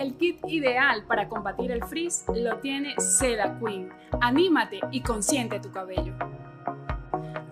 El 0.00 0.14
kit 0.14 0.38
ideal 0.48 1.04
para 1.04 1.28
combatir 1.28 1.70
el 1.70 1.84
frizz 1.84 2.24
lo 2.34 2.56
tiene 2.60 2.94
Seda 2.96 3.58
Queen. 3.60 3.90
Anímate 4.22 4.80
y 4.90 5.02
consiente 5.02 5.60
tu 5.60 5.70
cabello. 5.72 6.14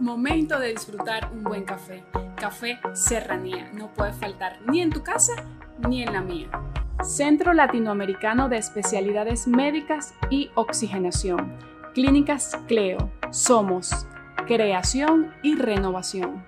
Momento 0.01 0.58
de 0.58 0.69
disfrutar 0.69 1.30
un 1.30 1.45
buen 1.45 1.64
café. 1.64 2.04
Café 2.37 2.80
Serranía. 2.95 3.71
No 3.74 3.92
puede 3.92 4.14
faltar 4.14 4.61
ni 4.66 4.80
en 4.80 4.88
tu 4.88 5.03
casa 5.03 5.34
ni 5.87 6.03
en 6.03 6.14
la 6.14 6.22
mía. 6.22 6.48
Centro 7.03 7.53
Latinoamericano 7.53 8.49
de 8.49 8.56
Especialidades 8.56 9.46
Médicas 9.46 10.15
y 10.30 10.51
Oxigenación. 10.54 11.53
Clínicas 11.92 12.58
Cleo. 12.67 13.10
Somos 13.30 14.06
creación 14.46 15.35
y 15.42 15.54
renovación. 15.56 16.46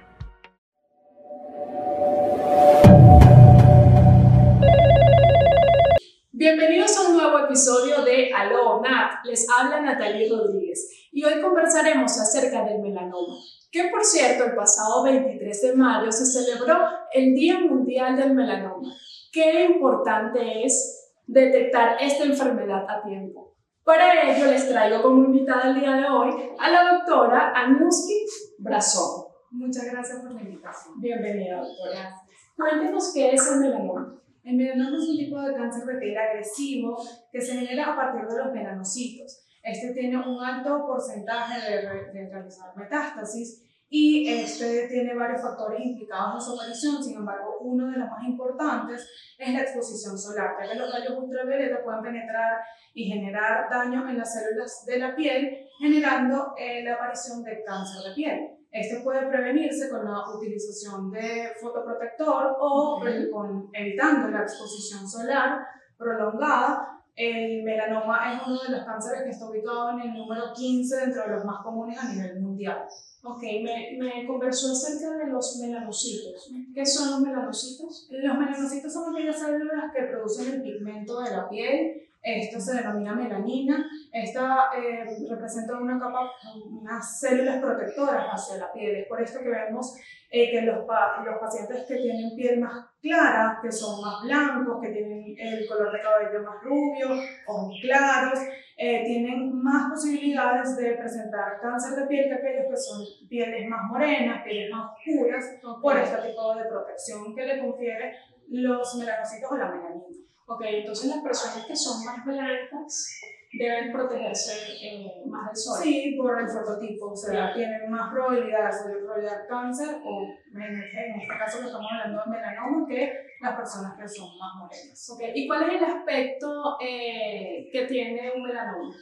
Bienvenidos 6.40 6.96
a 6.96 7.10
un 7.10 7.18
nuevo 7.18 7.38
episodio 7.40 8.02
de 8.02 8.32
Aló 8.32 8.80
Nat. 8.80 9.22
Les 9.24 9.46
habla 9.50 9.82
Natalie 9.82 10.26
Rodríguez 10.26 10.88
y 11.12 11.22
hoy 11.22 11.38
conversaremos 11.38 12.18
acerca 12.18 12.64
del 12.64 12.80
melanoma. 12.80 13.34
Que 13.70 13.90
por 13.90 14.02
cierto, 14.02 14.44
el 14.44 14.54
pasado 14.54 15.02
23 15.02 15.60
de 15.60 15.76
mayo 15.76 16.10
se 16.10 16.24
celebró 16.24 16.78
el 17.12 17.34
Día 17.34 17.60
Mundial 17.60 18.16
del 18.16 18.32
Melanoma. 18.32 18.90
Qué 19.30 19.66
importante 19.66 20.64
es 20.64 21.12
detectar 21.26 21.98
esta 22.00 22.24
enfermedad 22.24 22.86
a 22.88 23.02
tiempo. 23.02 23.54
Para 23.84 24.30
ello 24.30 24.46
les 24.46 24.66
traigo 24.66 25.02
como 25.02 25.26
invitada 25.26 25.68
el 25.68 25.78
día 25.78 25.92
de 25.92 26.08
hoy 26.08 26.30
a 26.58 26.70
la 26.70 26.94
doctora 26.94 27.52
Anuski 27.54 28.24
Brazón. 28.56 29.26
Muchas 29.50 29.84
gracias 29.92 30.20
por 30.20 30.32
la 30.32 30.40
invitación. 30.40 30.98
Bienvenida, 31.02 31.56
doctora. 31.56 32.14
Cuéntenos 32.56 33.12
qué 33.12 33.34
es 33.34 33.46
el 33.46 33.60
melanoma. 33.60 34.20
El 34.42 34.56
melanoma 34.56 34.96
es 34.96 35.08
un 35.08 35.18
tipo 35.18 35.40
de 35.40 35.54
cáncer 35.54 35.84
de 35.84 36.00
piel 36.00 36.16
agresivo 36.16 36.96
que 37.30 37.40
se 37.40 37.56
genera 37.56 37.92
a 37.92 37.96
partir 37.96 38.26
de 38.26 38.44
los 38.44 38.52
melanocitos. 38.52 39.46
Este 39.62 39.92
tiene 39.92 40.16
un 40.16 40.42
alto 40.42 40.86
porcentaje 40.86 41.60
de, 41.60 41.76
de 42.12 42.30
realizar 42.30 42.74
metástasis 42.76 43.62
y 43.92 44.28
este 44.28 44.86
tiene 44.86 45.14
varios 45.16 45.42
factores 45.42 45.80
implicados 45.80 46.34
en 46.36 46.40
su 46.40 46.54
aparición. 46.54 47.02
Sin 47.02 47.16
embargo, 47.16 47.58
uno 47.60 47.90
de 47.90 47.98
los 47.98 48.08
más 48.08 48.24
importantes 48.24 49.06
es 49.36 49.52
la 49.52 49.62
exposición 49.62 50.16
solar, 50.16 50.54
ya 50.62 50.70
que 50.70 50.78
los 50.78 50.92
rayos 50.92 51.18
ultravioleta 51.18 51.82
pueden 51.82 52.02
penetrar 52.02 52.60
y 52.94 53.10
generar 53.10 53.68
daño 53.68 54.08
en 54.08 54.16
las 54.16 54.32
células 54.32 54.84
de 54.86 54.98
la 54.98 55.14
piel, 55.16 55.66
generando 55.80 56.54
eh, 56.56 56.84
la 56.84 56.94
aparición 56.94 57.42
de 57.42 57.64
cáncer 57.64 58.08
de 58.08 58.14
piel. 58.14 58.59
Este 58.70 59.00
puede 59.00 59.26
prevenirse 59.26 59.90
con 59.90 60.04
la 60.04 60.28
utilización 60.28 61.10
de 61.10 61.50
fotoprotector 61.60 62.56
o 62.60 63.02
con, 63.32 63.68
evitando 63.72 64.28
la 64.28 64.42
exposición 64.42 65.08
solar 65.08 65.58
prolongada. 65.96 67.02
El 67.16 67.64
melanoma 67.64 68.34
es 68.34 68.46
uno 68.46 68.62
de 68.62 68.70
los 68.70 68.84
cánceres 68.84 69.24
que 69.24 69.30
está 69.30 69.50
ubicado 69.50 69.90
en 69.90 70.00
el 70.00 70.14
número 70.14 70.52
15 70.54 70.96
dentro 70.96 71.22
de 71.22 71.28
los 71.30 71.44
más 71.44 71.62
comunes 71.64 71.98
a 71.98 72.12
nivel 72.12 72.40
mundial. 72.40 72.86
Ok, 73.22 73.42
me, 73.42 73.98
me 73.98 74.26
conversó 74.26 74.72
acerca 74.72 75.16
de 75.16 75.26
los 75.26 75.58
melanocitos. 75.60 76.50
¿Qué 76.72 76.86
son 76.86 77.10
los 77.10 77.20
melanocitos? 77.20 78.08
Los 78.10 78.38
melanocitos 78.38 78.92
son 78.92 79.14
aquellas 79.14 79.38
células 79.38 79.92
que 79.92 80.04
producen 80.04 80.54
el 80.54 80.62
pigmento 80.62 81.20
de 81.20 81.30
la 81.30 81.48
piel 81.48 82.09
esto 82.22 82.60
se 82.60 82.74
denomina 82.74 83.14
melanina. 83.14 83.86
Esta 84.12 84.70
eh, 84.76 85.04
representa 85.28 85.78
una 85.78 85.98
capa, 85.98 86.30
unas 86.66 87.20
células 87.20 87.60
protectoras 87.62 88.26
hacia 88.30 88.58
la 88.58 88.72
piel. 88.72 88.96
Es 88.96 89.08
por 89.08 89.20
esto 89.22 89.40
que 89.40 89.48
vemos 89.48 89.96
eh, 90.30 90.50
que 90.50 90.62
los, 90.62 90.78
los 90.78 91.38
pacientes 91.40 91.86
que 91.86 91.96
tienen 91.96 92.36
piel 92.36 92.60
más 92.60 92.86
clara, 93.00 93.58
que 93.62 93.72
son 93.72 94.00
más 94.02 94.22
blancos, 94.22 94.80
que 94.82 94.90
tienen 94.90 95.34
el 95.38 95.66
color 95.66 95.92
de 95.92 96.02
cabello 96.02 96.42
más 96.42 96.62
rubio 96.62 97.08
o 97.46 97.66
muy 97.66 97.80
claros, 97.80 98.38
eh, 98.76 99.02
tienen 99.04 99.52
más 99.62 99.90
posibilidades 99.90 100.76
de 100.76 100.92
presentar 100.92 101.58
cáncer 101.60 102.00
de 102.00 102.06
piel 102.06 102.28
que 102.28 102.34
aquellos 102.34 102.70
que 102.70 102.76
son 102.76 103.28
pieles 103.28 103.68
más 103.68 103.90
morenas, 103.90 104.42
pieles 104.44 104.70
más 104.70 104.92
oscuras, 104.92 105.44
por 105.80 105.96
este 105.96 106.28
tipo 106.28 106.54
de 106.54 106.64
protección 106.64 107.34
que 107.34 107.46
le 107.46 107.60
confiere 107.60 108.14
los 108.48 108.94
melanocitos 108.96 109.52
o 109.52 109.56
la 109.56 109.70
melanina. 109.70 110.29
Ok, 110.52 110.62
entonces 110.66 111.06
las 111.06 111.22
personas 111.22 111.64
que 111.64 111.76
son 111.76 112.04
más 112.04 112.24
blancas 112.24 113.20
deben 113.52 113.92
protegerse 113.92 114.52
eh, 114.82 115.22
más 115.26 115.46
del 115.46 115.56
sol. 115.56 115.78
Sí, 115.80 116.16
por 116.18 116.40
el 116.40 116.48
fototipo, 116.48 117.12
o 117.12 117.16
sea, 117.16 117.54
tienen 117.54 117.88
más 117.88 118.12
probabilidades 118.12 118.84
de 118.84 118.94
desarrollar 118.94 119.46
cáncer 119.48 120.00
o 120.04 120.26
en 120.52 121.20
este 121.20 121.38
caso 121.38 121.60
que 121.60 121.66
estamos 121.66 121.86
hablando 121.92 122.22
de 122.24 122.30
melanoma 122.32 122.84
que 122.88 123.12
las 123.40 123.56
personas 123.56 123.96
que 123.96 124.08
son 124.08 124.26
más 124.40 124.56
morenas. 124.58 125.10
Okay. 125.14 125.30
¿Y 125.36 125.46
cuál 125.46 125.70
es 125.70 125.80
el 125.80 125.84
aspecto 125.84 126.76
eh, 126.80 127.68
que 127.70 127.86
tiene 127.86 128.32
un 128.34 128.42
melanoma? 128.42 128.92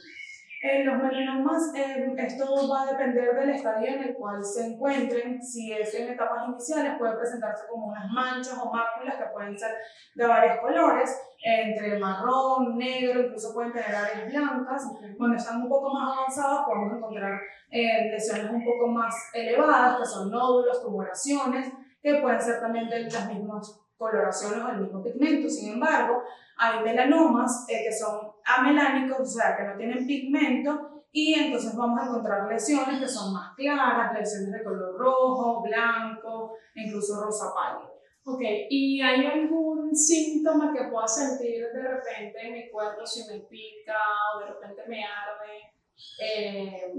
En 0.61 0.85
los 0.85 1.01
melanomas, 1.01 1.73
eh, 1.73 2.13
esto 2.17 2.45
va 2.69 2.81
a 2.81 2.91
depender 2.91 3.33
del 3.33 3.51
estadio 3.51 3.87
en 3.87 4.03
el 4.03 4.15
cual 4.15 4.43
se 4.43 4.67
encuentren. 4.67 5.41
Si 5.41 5.71
es 5.71 5.93
en 5.95 6.09
etapas 6.09 6.49
iniciales, 6.49 6.97
puede 6.97 7.15
presentarse 7.15 7.63
como 7.69 7.87
unas 7.87 8.11
manchas 8.11 8.59
o 8.61 8.69
máculas 8.69 9.15
que 9.15 9.23
pueden 9.31 9.57
ser 9.57 9.71
de 10.15 10.27
varios 10.27 10.57
colores, 10.57 11.17
entre 11.41 11.97
marrón, 11.97 12.77
negro, 12.77 13.21
incluso 13.21 13.53
pueden 13.53 13.71
tener 13.71 13.95
áreas 13.95 14.27
blancas. 14.29 14.83
Cuando 15.17 15.37
están 15.37 15.61
un 15.61 15.69
poco 15.69 15.93
más 15.93 16.17
avanzadas, 16.17 16.65
podemos 16.65 16.97
encontrar 16.97 17.39
eh, 17.71 18.09
lesiones 18.11 18.51
un 18.51 18.65
poco 18.65 18.87
más 18.87 19.15
elevadas, 19.33 19.97
que 19.99 20.05
son 20.05 20.29
nódulos, 20.29 20.83
tumoraciones, 20.83 21.71
que 22.01 22.15
pueden 22.15 22.41
ser 22.41 22.59
también 22.59 22.89
de 22.89 23.03
las 23.03 23.27
mismas 23.33 23.88
coloraciones 23.99 24.63
o 24.63 24.69
el 24.69 24.77
mismo 24.79 25.03
pigmento. 25.03 25.49
Sin 25.49 25.73
embargo, 25.73 26.23
hay 26.57 26.83
melanomas 26.83 27.67
eh, 27.69 27.83
que 27.85 27.93
son 27.93 28.31
amelánicos, 28.45 29.19
o 29.19 29.25
sea, 29.25 29.55
que 29.55 29.63
no 29.63 29.77
tienen 29.77 30.07
pigmento, 30.07 31.03
y 31.11 31.33
entonces 31.33 31.75
vamos 31.75 31.99
a 31.99 32.05
encontrar 32.05 32.47
lesiones 32.47 32.99
que 32.99 33.07
son 33.07 33.33
más 33.33 33.53
claras, 33.55 34.13
lesiones 34.13 34.51
de 34.51 34.63
color 34.63 34.97
rojo, 34.97 35.61
blanco, 35.61 36.53
incluso 36.75 37.21
rosa 37.21 37.53
pálido. 37.53 37.99
Ok, 38.23 38.41
¿y 38.69 39.01
hay 39.01 39.25
algún 39.25 39.95
síntoma 39.95 40.71
que 40.71 40.85
pueda 40.85 41.07
sentir 41.07 41.65
de 41.73 41.81
repente 41.81 42.37
en 42.41 42.53
mi 42.53 42.69
cuerpo 42.69 43.05
si 43.05 43.27
me 43.27 43.39
pica 43.41 43.97
o 44.35 44.39
de 44.39 44.45
repente 44.45 44.83
me 44.87 45.03
arde? 45.03 45.73
Eh, 46.21 46.93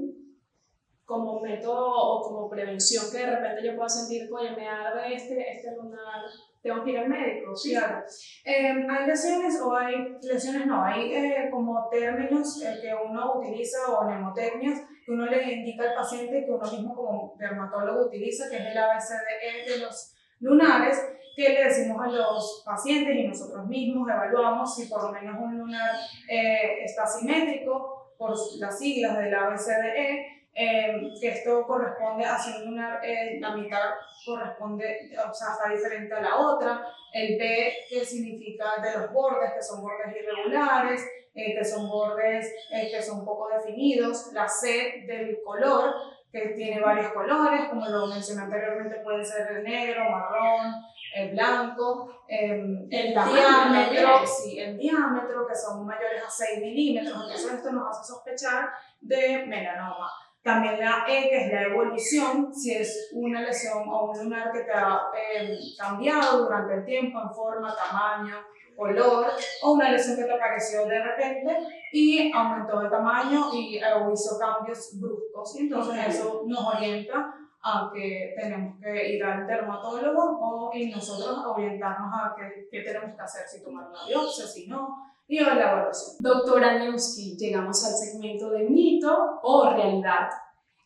como 1.10 1.40
método 1.40 1.90
o 1.90 2.22
como 2.22 2.48
prevención 2.48 3.04
que 3.10 3.18
de 3.18 3.36
repente 3.36 3.66
yo 3.66 3.74
pueda 3.74 3.88
sentir, 3.88 4.32
oye, 4.32 4.54
me 4.54 4.68
arde 4.68 5.12
este, 5.12 5.50
este 5.50 5.74
lunar, 5.74 6.22
tengo 6.62 6.84
que 6.84 6.92
ir 6.92 6.98
al 6.98 7.08
médico. 7.08 7.54
Sí, 7.56 7.72
claro. 7.72 8.04
Eh, 8.44 8.86
hay 8.88 9.06
lesiones 9.08 9.60
o 9.60 9.74
hay 9.74 10.16
lesiones, 10.22 10.68
no, 10.68 10.84
hay 10.84 11.12
eh, 11.12 11.48
como 11.50 11.88
términos 11.90 12.62
eh, 12.62 12.78
que 12.80 12.94
uno 12.94 13.40
utiliza 13.40 13.78
o 13.88 14.04
nemotecnias 14.04 14.82
que 15.04 15.10
uno 15.10 15.26
le 15.26 15.52
indica 15.52 15.82
al 15.82 15.94
paciente 15.96 16.44
que 16.44 16.52
uno 16.52 16.70
mismo 16.70 16.94
como 16.94 17.34
dermatólogo 17.36 18.06
utiliza, 18.06 18.48
que 18.48 18.58
es 18.58 18.66
el 18.66 18.78
ABCDE 18.78 19.68
de 19.68 19.78
los 19.78 20.14
lunares, 20.38 20.96
que 21.34 21.48
le 21.48 21.64
decimos 21.64 22.00
a 22.04 22.08
los 22.08 22.62
pacientes 22.64 23.16
y 23.16 23.26
nosotros 23.26 23.66
mismos 23.66 24.08
evaluamos 24.08 24.76
si 24.76 24.86
por 24.86 25.02
lo 25.02 25.10
menos 25.10 25.40
un 25.40 25.58
lunar 25.58 25.90
está 26.28 27.04
simétrico 27.04 28.14
por 28.16 28.32
las 28.58 28.78
siglas 28.78 29.18
del 29.18 29.34
ABCDE 29.34 30.39
eh, 30.62 31.14
que 31.18 31.28
esto 31.28 31.66
corresponde 31.66 32.22
a 32.22 32.38
si 32.38 32.50
una, 32.68 33.00
eh, 33.02 33.38
la 33.40 33.56
mitad 33.56 33.80
corresponde, 34.26 35.10
o 35.16 35.32
sea, 35.32 35.52
está 35.52 35.70
diferente 35.70 36.12
a 36.12 36.20
la 36.20 36.36
otra, 36.36 36.86
el 37.14 37.38
B 37.38 37.72
que 37.88 38.04
significa 38.04 38.76
de 38.82 38.98
los 38.98 39.10
bordes, 39.10 39.54
que 39.54 39.62
son 39.62 39.80
bordes 39.80 40.14
irregulares, 40.14 41.02
eh, 41.34 41.54
que 41.56 41.64
son 41.64 41.88
bordes 41.88 42.52
que 42.70 43.02
son 43.02 43.24
poco 43.24 43.48
definidos, 43.48 44.34
la 44.34 44.46
C 44.46 45.04
del 45.06 45.38
color, 45.42 45.94
que 46.30 46.48
tiene 46.48 46.78
varios 46.78 47.10
colores, 47.12 47.64
como 47.70 47.88
lo 47.88 48.08
mencioné 48.08 48.42
anteriormente, 48.42 49.00
puede 49.02 49.24
ser 49.24 49.50
el 49.50 49.64
negro, 49.64 50.10
marrón, 50.10 50.74
el 51.14 51.30
blanco, 51.30 52.22
em, 52.28 52.86
el, 52.90 53.14
diámetro, 53.14 54.26
sí, 54.26 54.60
el 54.60 54.76
diámetro, 54.76 55.46
que 55.46 55.54
son 55.54 55.86
mayores 55.86 56.22
a 56.22 56.28
6 56.28 56.60
milímetros, 56.60 57.14
entonces 57.14 57.50
esto 57.50 57.72
nos 57.72 57.88
hace 57.88 58.12
sospechar 58.12 58.68
de 59.00 59.46
melanoma. 59.46 60.10
También 60.42 60.80
la 60.80 61.04
E, 61.06 61.28
que 61.28 61.46
es 61.46 61.52
la 61.52 61.62
evolución, 61.62 62.52
si 62.54 62.74
es 62.74 63.10
una 63.12 63.42
lesión 63.42 63.86
o 63.86 64.10
un 64.10 64.18
lunar 64.18 64.50
que 64.50 64.60
te 64.60 64.72
ha 64.72 64.98
eh, 65.14 65.58
cambiado 65.78 66.44
durante 66.44 66.74
el 66.76 66.84
tiempo 66.84 67.20
en 67.20 67.30
forma, 67.34 67.74
tamaño, 67.76 68.36
color, 68.74 69.26
o 69.62 69.72
una 69.72 69.90
lesión 69.90 70.16
que 70.16 70.24
te 70.24 70.32
apareció 70.32 70.86
de 70.86 71.02
repente 71.02 71.58
y 71.92 72.32
aumentó 72.32 72.80
de 72.80 72.88
tamaño 72.88 73.52
y 73.52 73.76
eh, 73.76 73.82
hizo 74.12 74.38
cambios 74.38 74.98
bruscos. 74.98 75.56
Entonces 75.58 76.06
eso 76.08 76.42
nos 76.46 76.74
orienta 76.74 77.34
a 77.62 77.90
que 77.92 78.34
tenemos 78.40 78.80
que 78.80 79.16
ir 79.16 79.22
al 79.22 79.46
dermatólogo 79.46 80.38
o 80.40 80.70
y 80.72 80.90
nosotros 80.90 81.44
orientarnos 81.44 82.10
a 82.14 82.34
qué, 82.34 82.66
qué 82.70 82.80
tenemos 82.80 83.14
que 83.14 83.20
hacer, 83.20 83.46
si 83.46 83.62
tomar 83.62 83.88
una 83.88 84.06
biopsia, 84.06 84.46
si 84.46 84.66
no, 84.66 85.09
y 85.30 85.38
la 85.38 85.52
evaluación. 85.52 86.16
Doctora 86.18 86.78
Newski, 86.80 87.36
llegamos 87.36 87.84
al 87.84 87.94
segmento 87.94 88.50
de 88.50 88.68
mito 88.68 89.38
o 89.42 89.70
realidad. 89.70 90.28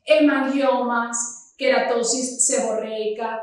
Hemangiomas, 0.05 1.55
queratosis 1.57 2.47
seborreica 2.47 3.43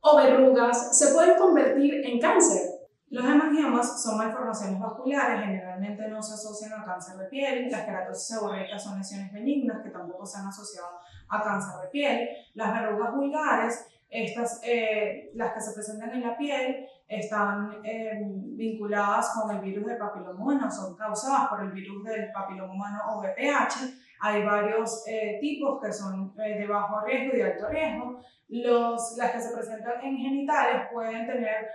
o 0.00 0.16
verrugas 0.16 0.98
se 0.98 1.14
pueden 1.14 1.38
convertir 1.38 2.04
en 2.04 2.20
cáncer. 2.20 2.60
Los 3.08 3.24
hemangiomas 3.24 4.02
son 4.02 4.18
malformaciones 4.18 4.78
vasculares, 4.78 5.40
generalmente 5.40 6.08
no 6.08 6.22
se 6.22 6.34
asocian 6.34 6.78
a 6.78 6.84
cáncer 6.84 7.16
de 7.16 7.26
piel. 7.26 7.70
Las 7.70 7.86
queratosis 7.86 8.36
seborreicas 8.36 8.84
son 8.84 8.98
lesiones 8.98 9.32
benignas 9.32 9.82
que 9.82 9.90
tampoco 9.90 10.26
se 10.26 10.38
han 10.38 10.48
asociado 10.48 10.88
a 11.32 11.42
cáncer 11.42 11.80
de 11.82 11.88
piel. 11.88 12.28
Las 12.54 12.72
verrugas 12.74 13.14
vulgares, 13.14 13.88
estas, 14.08 14.60
eh, 14.62 15.30
las 15.34 15.54
que 15.54 15.60
se 15.60 15.72
presentan 15.72 16.10
en 16.10 16.26
la 16.26 16.36
piel, 16.36 16.86
están 17.08 17.80
eh, 17.82 18.20
vinculadas 18.22 19.34
con 19.34 19.56
el 19.56 19.62
virus 19.62 19.86
del 19.86 19.98
papiloma 19.98 20.38
humano, 20.38 20.70
son 20.70 20.94
causadas 20.96 21.48
por 21.48 21.62
el 21.62 21.72
virus 21.72 22.04
del 22.04 22.30
papiloma 22.32 23.02
o 23.08 23.20
VPH. 23.20 24.00
Hay 24.20 24.44
varios 24.44 25.04
eh, 25.08 25.38
tipos 25.40 25.80
que 25.82 25.92
son 25.92 26.34
de 26.36 26.66
bajo 26.66 27.00
riesgo 27.00 27.34
y 27.34 27.38
de 27.38 27.52
alto 27.52 27.68
riesgo. 27.68 28.20
Los, 28.48 29.16
las 29.16 29.32
que 29.32 29.40
se 29.40 29.54
presentan 29.54 30.00
en 30.02 30.16
genitales 30.16 30.88
pueden 30.92 31.26
tener 31.26 31.68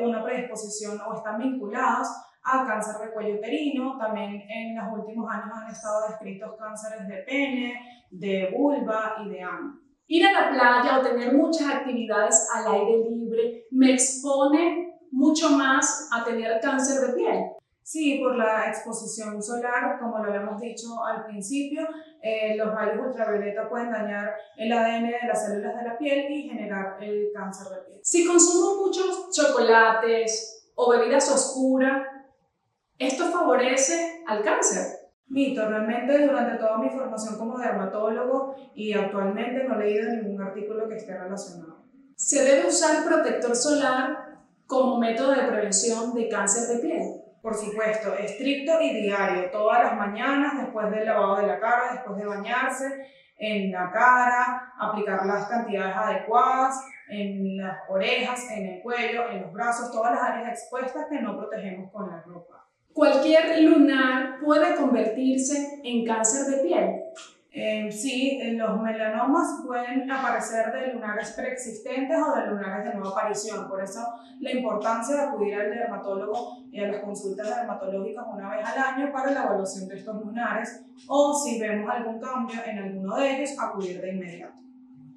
una 0.00 0.22
predisposición 0.22 1.00
o 1.00 1.14
están 1.14 1.38
vinculados 1.38 2.08
a 2.46 2.64
cáncer 2.64 3.04
de 3.04 3.12
cuello 3.12 3.34
uterino. 3.34 3.98
También 3.98 4.42
en 4.48 4.76
los 4.76 5.00
últimos 5.00 5.28
años 5.28 5.50
han 5.52 5.70
estado 5.70 6.08
descritos 6.08 6.54
cánceres 6.56 7.08
de 7.08 7.16
pene, 7.18 7.95
de 8.18 8.50
vulva 8.56 9.16
y 9.24 9.30
de 9.30 9.42
ano. 9.42 9.80
Ir 10.08 10.24
a 10.26 10.32
la 10.32 10.50
playa 10.50 10.98
o 10.98 11.02
tener 11.02 11.34
muchas 11.34 11.68
actividades 11.68 12.48
al 12.54 12.72
aire 12.72 12.98
libre 13.10 13.66
me 13.70 13.92
expone 13.92 14.98
mucho 15.10 15.50
más 15.50 16.08
a 16.12 16.24
tener 16.24 16.60
cáncer 16.60 17.08
de 17.08 17.14
piel. 17.14 17.44
Sí, 17.82 18.18
por 18.20 18.36
la 18.36 18.68
exposición 18.68 19.40
solar, 19.40 19.98
como 20.00 20.18
lo 20.18 20.24
habíamos 20.24 20.60
dicho 20.60 21.04
al 21.04 21.24
principio, 21.24 21.86
eh, 22.20 22.56
los 22.56 22.74
rayos 22.74 23.06
ultravioleta 23.06 23.68
pueden 23.68 23.92
dañar 23.92 24.34
el 24.56 24.72
ADN 24.72 25.06
de 25.06 25.28
las 25.28 25.46
células 25.46 25.76
de 25.76 25.88
la 25.88 25.96
piel 25.96 26.28
y 26.28 26.48
generar 26.48 27.00
el 27.00 27.28
cáncer 27.32 27.68
de 27.68 27.84
piel. 27.84 28.00
Si 28.02 28.26
consumo 28.26 28.84
muchos 28.84 29.30
chocolates 29.30 30.72
o 30.74 30.90
bebidas 30.90 31.30
oscuras, 31.30 32.02
¿esto 32.98 33.26
favorece 33.26 34.24
al 34.26 34.42
cáncer? 34.42 34.95
Mito, 35.28 35.68
realmente 35.68 36.26
durante 36.26 36.56
toda 36.56 36.78
mi 36.78 36.88
formación 36.88 37.36
como 37.36 37.58
dermatólogo 37.58 38.54
y 38.74 38.92
actualmente 38.92 39.64
no 39.64 39.74
he 39.74 39.84
leído 39.84 40.10
ningún 40.10 40.40
artículo 40.40 40.88
que 40.88 40.96
esté 40.96 41.18
relacionado. 41.18 41.84
¿Se 42.14 42.44
debe 42.44 42.68
usar 42.68 43.04
protector 43.04 43.54
solar 43.54 44.38
como 44.66 44.98
método 44.98 45.32
de 45.32 45.48
prevención 45.48 46.14
de 46.14 46.28
cáncer 46.28 46.76
de 46.76 46.82
piel? 46.82 47.22
Por 47.42 47.54
supuesto, 47.54 48.14
estricto 48.14 48.80
y 48.80 49.02
diario, 49.02 49.50
todas 49.50 49.84
las 49.84 49.96
mañanas, 49.96 50.58
después 50.58 50.90
del 50.90 51.06
lavado 51.06 51.36
de 51.36 51.46
la 51.46 51.60
cara, 51.60 51.92
después 51.92 52.16
de 52.16 52.26
bañarse, 52.26 53.06
en 53.38 53.70
la 53.70 53.90
cara, 53.92 54.72
aplicar 54.78 55.26
las 55.26 55.46
cantidades 55.46 55.94
adecuadas, 55.94 56.84
en 57.08 57.58
las 57.58 57.78
orejas, 57.88 58.50
en 58.50 58.66
el 58.66 58.82
cuello, 58.82 59.28
en 59.30 59.42
los 59.42 59.52
brazos, 59.52 59.92
todas 59.92 60.12
las 60.12 60.22
áreas 60.22 60.48
expuestas 60.50 61.06
que 61.10 61.20
no 61.20 61.36
protegemos 61.36 61.92
con 61.92 62.10
la 62.10 62.22
ropa. 62.22 62.55
¿Cualquier 62.96 63.60
lunar 63.60 64.38
puede 64.42 64.74
convertirse 64.74 65.82
en 65.84 66.02
cáncer 66.06 66.46
de 66.46 66.62
piel? 66.62 66.94
Eh, 67.50 67.92
sí, 67.92 68.40
los 68.52 68.80
melanomas 68.80 69.60
pueden 69.66 70.10
aparecer 70.10 70.72
de 70.72 70.94
lunares 70.94 71.32
preexistentes 71.32 72.16
o 72.18 72.34
de 72.34 72.46
lunares 72.46 72.86
de 72.86 72.94
nueva 72.94 73.10
aparición. 73.10 73.68
Por 73.68 73.82
eso 73.82 74.00
la 74.40 74.50
importancia 74.50 75.14
de 75.14 75.22
acudir 75.24 75.54
al 75.56 75.68
dermatólogo 75.68 76.64
y 76.72 76.80
a 76.80 76.88
las 76.88 77.02
consultas 77.02 77.54
dermatológicas 77.54 78.24
una 78.32 78.56
vez 78.56 78.64
al 78.64 78.94
año 78.94 79.12
para 79.12 79.30
la 79.30 79.42
evaluación 79.42 79.88
de 79.88 79.96
estos 79.96 80.16
lunares 80.16 80.86
o 81.06 81.34
si 81.34 81.60
vemos 81.60 81.94
algún 81.94 82.18
cambio 82.18 82.60
en 82.64 82.78
alguno 82.78 83.16
de 83.16 83.36
ellos, 83.36 83.50
acudir 83.58 84.00
de 84.00 84.14
inmediato. 84.14 84.65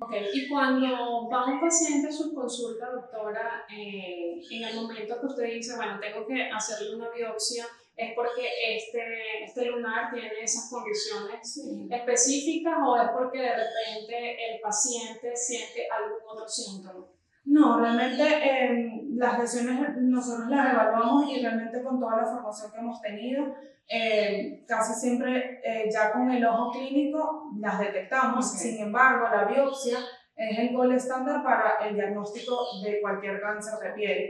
Ok, 0.01 0.13
y 0.33 0.47
cuando 0.47 1.29
va 1.29 1.45
un 1.45 1.59
paciente 1.59 2.07
a 2.07 2.11
su 2.11 2.33
consulta, 2.33 2.89
doctora, 2.89 3.65
eh, 3.69 4.41
en 4.49 4.63
el 4.63 4.75
momento 4.75 5.19
que 5.19 5.25
usted 5.27 5.43
dice, 5.43 5.75
bueno, 5.75 5.99
tengo 5.99 6.25
que 6.25 6.43
hacerle 6.43 6.95
una 6.95 7.09
biopsia, 7.09 7.67
es 7.97 8.13
porque 8.15 8.47
este, 8.75 9.43
este 9.43 9.65
lunar 9.65 10.13
tiene 10.13 10.31
esas 10.41 10.69
condiciones 10.69 11.61
específicas 11.91 12.75
o 12.85 12.95
es 12.95 13.09
porque 13.09 13.39
de 13.39 13.55
repente 13.55 14.53
el 14.53 14.61
paciente 14.61 15.35
siente 15.35 15.85
algún 15.89 16.19
otro 16.25 16.47
síntoma? 16.47 17.05
No, 17.49 17.79
realmente 17.79 18.23
eh, 18.23 19.07
las 19.15 19.39
lesiones 19.39 19.97
nosotros 19.97 20.49
las 20.49 20.71
evaluamos 20.71 21.27
y 21.29 21.41
realmente 21.41 21.81
con 21.81 21.99
toda 21.99 22.17
la 22.17 22.25
formación 22.25 22.71
que 22.71 22.77
hemos 22.77 23.01
tenido, 23.01 23.55
eh, 23.87 24.63
casi 24.67 24.93
siempre 24.93 25.59
eh, 25.63 25.89
ya 25.91 26.11
con 26.11 26.29
el 26.29 26.45
ojo 26.45 26.71
clínico 26.71 27.49
las 27.59 27.79
detectamos. 27.79 28.51
Sin 28.51 28.79
embargo, 28.79 29.27
la 29.29 29.45
biopsia 29.45 29.97
es 30.35 30.59
el 30.59 30.75
gol 30.75 30.93
estándar 30.93 31.43
para 31.43 31.77
el 31.87 31.95
diagnóstico 31.95 32.55
de 32.83 33.01
cualquier 33.01 33.41
cáncer 33.41 33.79
de 33.79 33.93
piel. 33.93 34.29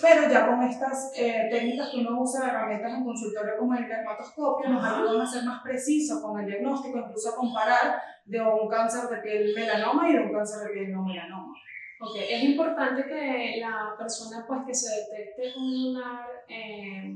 Pero 0.00 0.28
ya 0.28 0.46
con 0.48 0.62
estas 0.62 1.12
eh, 1.16 1.48
técnicas 1.50 1.90
que 1.90 1.98
uno 1.98 2.18
usa, 2.20 2.48
herramientas 2.48 2.94
en 2.94 3.04
consultorio 3.04 3.58
como 3.58 3.74
el 3.74 3.86
dermatoscopio, 3.86 4.70
nos 4.70 4.82
ayudan 4.82 5.20
a 5.20 5.26
ser 5.26 5.44
más 5.44 5.62
precisos 5.62 6.22
con 6.22 6.40
el 6.40 6.46
diagnóstico, 6.46 6.98
incluso 6.98 7.28
a 7.28 7.36
comparar 7.36 8.00
de 8.24 8.40
un 8.40 8.68
cáncer 8.68 9.08
de 9.10 9.18
piel 9.18 9.52
melanoma 9.54 10.08
y 10.08 10.14
de 10.14 10.20
un 10.20 10.32
cáncer 10.32 10.66
de 10.66 10.72
piel 10.72 10.92
no 10.92 11.04
melanoma. 11.04 11.54
Ok, 12.04 12.16
es 12.20 12.42
importante 12.42 13.06
que 13.06 13.56
la 13.60 13.94
persona 13.96 14.44
pues 14.46 14.60
que 14.66 14.74
se 14.74 14.94
detecte 15.00 15.58
un 15.58 15.72
lunar 15.72 16.26
eh, 16.46 17.14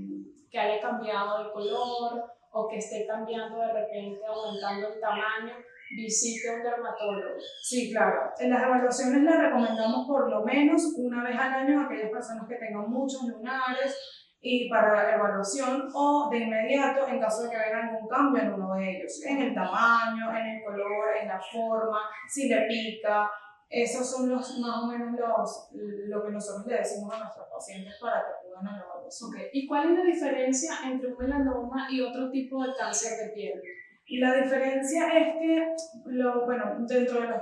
que 0.50 0.58
haya 0.58 0.80
cambiado 0.80 1.44
de 1.44 1.52
color 1.52 2.24
o 2.52 2.68
que 2.68 2.78
esté 2.78 3.06
cambiando 3.06 3.58
de 3.58 3.70
repente, 3.70 4.20
aumentando 4.26 4.88
el 4.88 4.98
tamaño, 4.98 5.52
visite 5.94 6.56
un 6.56 6.62
dermatólogo. 6.62 7.36
Sí, 7.62 7.92
claro. 7.92 8.32
En 8.38 8.48
las 8.48 8.62
evaluaciones 8.62 9.22
le 9.22 9.36
recomendamos 9.36 10.06
por 10.06 10.30
lo 10.30 10.42
menos 10.42 10.82
una 10.96 11.22
vez 11.22 11.38
al 11.38 11.52
año 11.52 11.80
a 11.80 11.84
aquellas 11.84 12.10
personas 12.10 12.48
que 12.48 12.56
tengan 12.56 12.88
muchos 12.88 13.24
lunares 13.24 13.94
y 14.40 14.70
para 14.70 15.14
evaluación 15.14 15.86
o 15.92 16.30
de 16.30 16.38
inmediato 16.38 17.06
en 17.08 17.20
caso 17.20 17.42
de 17.42 17.50
que 17.50 17.56
haya 17.56 17.88
algún 17.88 18.08
cambio 18.08 18.42
en 18.42 18.54
uno 18.54 18.74
de 18.74 18.90
ellos, 18.90 19.20
en 19.26 19.42
el 19.42 19.54
tamaño, 19.54 20.30
en 20.30 20.46
el 20.46 20.64
color, 20.64 21.16
en 21.20 21.28
la 21.28 21.38
forma, 21.38 22.00
si 22.26 22.48
le 22.48 22.62
pica. 22.66 23.30
Esos 23.70 24.10
son 24.10 24.30
los, 24.30 24.58
más 24.60 24.82
o 24.82 24.86
menos 24.86 25.12
los, 25.12 25.68
lo 25.72 26.24
que 26.24 26.30
nosotros 26.30 26.66
le 26.66 26.76
decimos 26.76 27.12
a 27.14 27.18
nuestros 27.18 27.48
pacientes 27.48 27.96
para 28.00 28.24
que 28.24 28.32
acudan 28.32 28.66
a 28.66 28.78
la 28.78 28.84
evaluación. 28.84 29.30
Okay. 29.30 29.48
¿Y 29.52 29.66
cuál 29.66 29.90
es 29.90 29.98
la 29.98 30.04
diferencia 30.04 30.72
entre 30.86 31.12
un 31.12 31.18
melanoma 31.18 31.86
y 31.90 32.00
otro 32.00 32.30
tipo 32.30 32.62
de 32.64 32.74
cáncer 32.78 33.26
de 33.26 33.32
piel? 33.34 33.62
Y 34.06 34.20
la 34.20 34.32
diferencia 34.32 35.06
es 35.18 35.34
que, 35.36 35.76
lo, 36.06 36.46
bueno, 36.46 36.76
dentro 36.88 37.20
de 37.20 37.26
los 37.26 37.40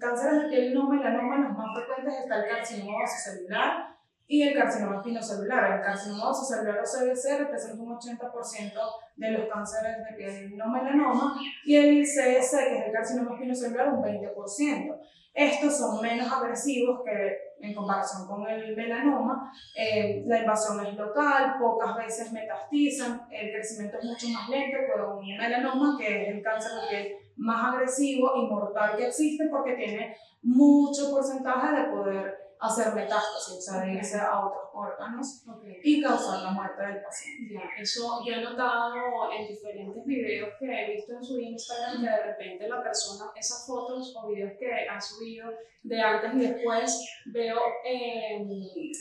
cánceres 0.00 0.42
de 0.42 0.48
piel 0.48 0.74
no 0.74 0.88
melanoma, 0.88 1.38
los 1.38 1.56
más 1.56 1.68
frecuentes 1.76 2.24
está 2.24 2.42
el 2.42 2.50
carcinoma 2.50 3.06
celular 3.06 3.96
y 4.26 4.42
el 4.42 4.58
carcinoma 4.58 4.96
espinocelular. 4.96 5.78
El 5.78 5.82
carcinoma 5.82 6.34
celular 6.34 6.80
o 6.80 6.82
CBC 6.82 7.38
representa 7.38 7.82
un 7.82 7.96
80% 7.96 8.72
de 9.14 9.30
los 9.30 9.48
cánceres 9.48 9.96
de 9.98 10.16
piel 10.16 10.56
no 10.56 10.68
melanoma 10.68 11.40
y 11.64 11.76
el 11.76 12.04
CS, 12.04 12.50
que 12.50 12.78
es 12.78 12.86
el 12.86 12.92
carcinoma 12.92 13.34
espinocelular, 13.34 13.94
un 13.94 14.02
20%. 14.02 14.98
Estos 15.38 15.78
son 15.78 16.02
menos 16.02 16.32
agresivos 16.32 17.00
que 17.04 17.38
en 17.60 17.72
comparación 17.72 18.26
con 18.26 18.44
el 18.48 18.74
melanoma. 18.74 19.52
Eh, 19.72 20.24
la 20.26 20.40
invasión 20.40 20.84
es 20.84 20.94
local, 20.96 21.54
pocas 21.60 21.96
veces 21.96 22.32
metastizan, 22.32 23.22
el 23.30 23.52
crecimiento 23.52 23.98
es 23.98 24.04
mucho 24.04 24.28
más 24.30 24.48
lento 24.48 24.78
que 24.78 25.00
un 25.00 25.38
melanoma, 25.38 25.96
que 25.96 26.22
es 26.22 26.28
el 26.34 26.42
cáncer 26.42 26.72
de 26.72 26.88
piel 26.88 27.16
más 27.36 27.72
agresivo 27.72 28.32
y 28.34 28.48
mortal 28.48 28.96
que 28.96 29.06
existe 29.06 29.44
porque 29.48 29.74
tiene 29.74 30.16
mucho 30.42 31.08
porcentaje 31.12 31.82
de 31.82 31.88
poder 31.88 32.47
hacer 32.60 32.92
metástasis, 32.92 33.54
o 33.54 33.60
sea, 33.60 33.80
de 33.82 33.92
irse 33.92 34.18
a 34.18 34.44
otros 34.44 34.70
órganos 34.72 35.44
y 35.82 36.02
causar 36.02 36.42
la 36.42 36.50
muerte 36.50 36.82
del 36.82 37.02
paciente. 37.02 37.54
Ya, 37.54 37.62
eso 37.80 38.20
yo 38.24 38.34
he 38.34 38.42
notado 38.42 39.32
en 39.32 39.46
diferentes 39.46 40.04
videos 40.04 40.50
que 40.58 40.66
he 40.66 40.94
visto 40.94 41.12
en 41.14 41.24
su 41.24 41.38
Instagram 41.38 42.00
que 42.00 42.10
de 42.10 42.22
repente 42.22 42.68
la 42.68 42.82
persona, 42.82 43.30
esas 43.36 43.66
fotos 43.66 44.14
o 44.16 44.28
videos 44.28 44.52
que 44.58 44.88
ha 44.88 45.00
subido 45.00 45.50
de 45.82 46.00
antes 46.00 46.34
y 46.34 46.38
después, 46.40 47.08
veo 47.26 47.58
eh, 47.84 48.44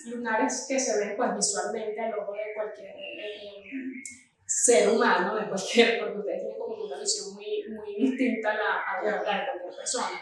lunares 0.06 0.66
que 0.70 0.80
se 0.80 1.00
ven 1.00 1.18
pues 1.18 1.36
visualmente 1.36 2.00
al 2.00 2.20
ojo 2.20 2.34
de 2.34 2.54
cualquier 2.56 2.96
eh, 2.96 4.04
ser 4.46 4.90
humano, 4.90 5.36
de 5.36 5.48
cualquier, 5.48 6.00
porque 6.00 6.20
ustedes 6.20 6.42
tienen 6.42 6.60
como 6.60 6.86
una 6.86 7.00
visión 7.00 7.34
muy, 7.34 7.66
muy 7.70 7.96
distinta 7.96 8.52
a 8.52 8.56
la, 8.56 8.82
a 8.82 9.02
la 9.04 9.18
de 9.18 9.24
cualquier 9.24 9.76
persona 9.76 10.22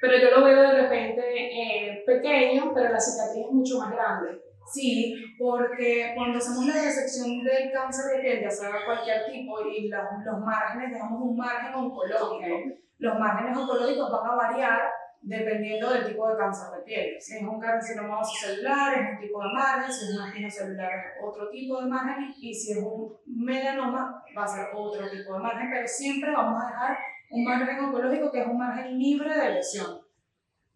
pero 0.00 0.18
yo 0.18 0.30
lo 0.30 0.44
veo 0.44 0.62
de 0.62 0.82
repente 0.82 1.22
eh, 1.26 2.02
pequeño, 2.06 2.72
pero 2.74 2.90
la 2.90 3.00
cicatriz 3.00 3.46
es 3.46 3.52
mucho 3.52 3.78
más 3.78 3.92
grande. 3.92 4.42
Sí, 4.72 5.14
porque 5.38 6.12
cuando 6.14 6.38
hacemos 6.38 6.66
la 6.66 6.74
resección 6.74 7.44
del 7.44 7.70
cáncer 7.72 8.16
de 8.16 8.22
piel, 8.22 8.42
ya 8.42 8.50
sea 8.50 8.70
cualquier 8.84 9.24
tipo, 9.26 9.60
y 9.68 9.88
los, 9.88 10.02
los 10.24 10.40
márgenes, 10.40 10.92
dejamos 10.92 11.22
un 11.22 11.36
margen 11.36 11.74
oncológico, 11.74 12.56
los 12.98 13.18
márgenes 13.18 13.56
oncológicos 13.56 14.10
van 14.10 14.30
a 14.30 14.34
variar 14.34 14.80
dependiendo 15.22 15.90
del 15.90 16.06
tipo 16.06 16.28
de 16.28 16.36
cáncer 16.36 16.78
de 16.78 16.84
piel. 16.84 17.20
Si 17.20 17.36
es 17.36 17.42
un 17.42 17.60
carcinoma 17.60 18.22
celular, 18.24 18.94
es 18.94 19.14
un 19.14 19.20
tipo 19.20 19.42
de 19.42 19.48
margen, 19.54 19.92
si 19.92 20.04
es 20.04 20.44
un 20.44 20.50
celular, 20.50 20.90
es 20.90 21.24
otro 21.24 21.48
tipo 21.50 21.82
de 21.82 21.88
margen, 21.88 22.34
y 22.40 22.54
si 22.54 22.72
es 22.72 22.78
un 22.78 23.16
melanoma, 23.26 24.22
va 24.36 24.44
a 24.44 24.48
ser 24.48 24.66
otro 24.74 25.08
tipo 25.10 25.34
de 25.34 25.38
margen, 25.40 25.68
pero 25.70 25.86
siempre 25.86 26.32
vamos 26.32 26.62
a 26.62 26.66
dejar 26.66 26.98
un 27.30 27.44
margen 27.44 27.84
oncológico 27.84 28.30
que 28.30 28.40
es 28.40 28.46
un 28.46 28.58
margen 28.58 28.98
libre 28.98 29.36
de 29.36 29.54
lesión. 29.54 30.00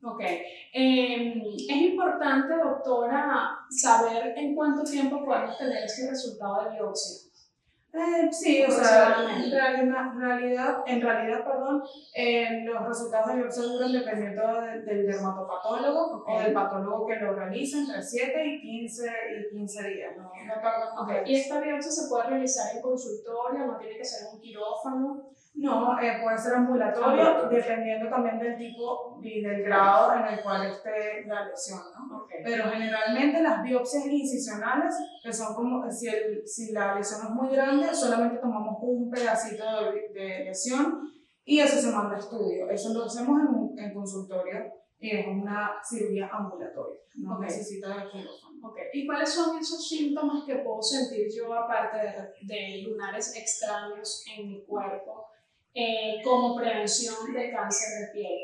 Ok. 0.03 0.23
Em, 0.73 1.43
es 1.43 1.77
importante, 1.77 2.55
doctora, 2.57 3.59
saber 3.71 4.33
en 4.37 4.55
cuánto 4.55 4.83
tiempo 4.83 5.25
podemos 5.25 5.59
tener 5.59 5.85
ese 5.85 6.09
resultado 6.09 6.65
de 6.65 6.77
biopsia. 6.77 7.30
Eh, 7.93 8.29
sí, 8.31 8.63
o 8.63 8.71
sea, 8.71 9.27
en 9.37 9.51
realidad, 9.51 10.85
en 10.87 11.01
realidad 11.03 11.45
perdón, 11.45 11.83
eh, 12.15 12.63
los 12.65 12.87
resultados 12.87 13.29
de 13.29 13.37
biopsia 13.37 13.63
duran 13.65 13.93
dependiendo 13.93 14.43
del 14.61 15.07
dermatopatólogo 15.07 16.25
o 16.25 16.41
del 16.41 16.53
patólogo 16.53 17.07
que 17.07 17.17
lo 17.17 17.35
realiza 17.35 17.79
entre 17.79 18.01
7 18.01 18.47
y 18.47 18.61
15, 18.61 19.13
y 19.41 19.57
15 19.57 19.89
días. 19.89 20.17
¿no? 20.17 20.31
okay. 21.03 21.23
¿Y 21.27 21.41
esta 21.41 21.61
biopsia 21.61 21.91
se 21.91 22.09
puede 22.09 22.29
realizar 22.29 22.77
en 22.77 22.83
consultorio? 22.83 23.67
¿No 23.67 23.77
tiene 23.77 23.97
que 23.97 24.05
ser 24.05 24.29
en 24.29 24.35
un 24.37 24.41
quirófano? 24.41 25.31
No, 25.55 26.01
eh, 26.01 26.21
puede 26.23 26.39
ser 26.39 26.55
ambulatorio, 26.55 27.49
dependiendo 27.51 28.09
también 28.09 28.39
del 28.39 28.57
tipo 28.57 29.19
y 29.21 29.43
del 29.43 29.65
grado 29.65 30.15
en 30.15 30.33
el 30.33 30.43
cual 30.43 30.65
esté 30.67 31.27
la 31.27 31.45
lesión, 31.45 31.81
¿no? 32.09 32.25
Pero 32.43 32.71
generalmente 32.71 33.43
las 33.43 33.63
biopsias 33.63 34.07
incisionales, 34.07 34.95
que 35.23 35.33
son 35.33 35.55
como, 35.55 35.91
si, 35.91 36.09
el, 36.09 36.47
si 36.47 36.73
la 36.73 36.95
lesión 36.95 37.21
es 37.23 37.31
muy 37.31 37.49
grande, 37.51 37.95
solamente 37.95 38.39
tomamos 38.39 38.77
un 38.81 39.11
pedacito 39.11 39.65
de, 40.15 40.45
lesión 40.45 41.13
y 41.45 41.61
eso 41.61 41.81
se 41.81 41.91
manda 41.91 42.17
a 42.17 42.19
estudio. 42.19 42.69
Eso 42.71 42.93
lo 42.95 43.05
hacemos 43.05 43.41
en, 43.41 43.79
en 43.85 43.95
consultorio 43.95 44.73
y 44.99 45.17
es 45.17 45.27
una 45.27 45.73
cirugía 45.83 46.29
ambulatoria, 46.33 47.01
no 47.15 47.39
necesita 47.39 47.89
de 47.89 48.11
quirófano. 48.11 48.69
Okay. 48.69 48.85
¿Y 48.93 49.07
cuáles 49.07 49.31
son 49.31 49.59
esos 49.59 49.89
síntomas 49.89 50.45
que 50.45 50.57
puedo 50.57 50.83
sentir 50.83 51.27
yo 51.35 51.53
aparte 51.55 51.97
de, 51.97 52.55
de 52.55 52.83
lunares 52.83 53.35
extraños 53.35 54.23
en 54.37 54.49
mi 54.49 54.63
cuerpo? 54.65 55.27
Eh, 55.73 56.21
como 56.25 56.57
prevención 56.57 57.33
de 57.33 57.51
cáncer 57.53 58.01
de 58.01 58.13
piel? 58.13 58.39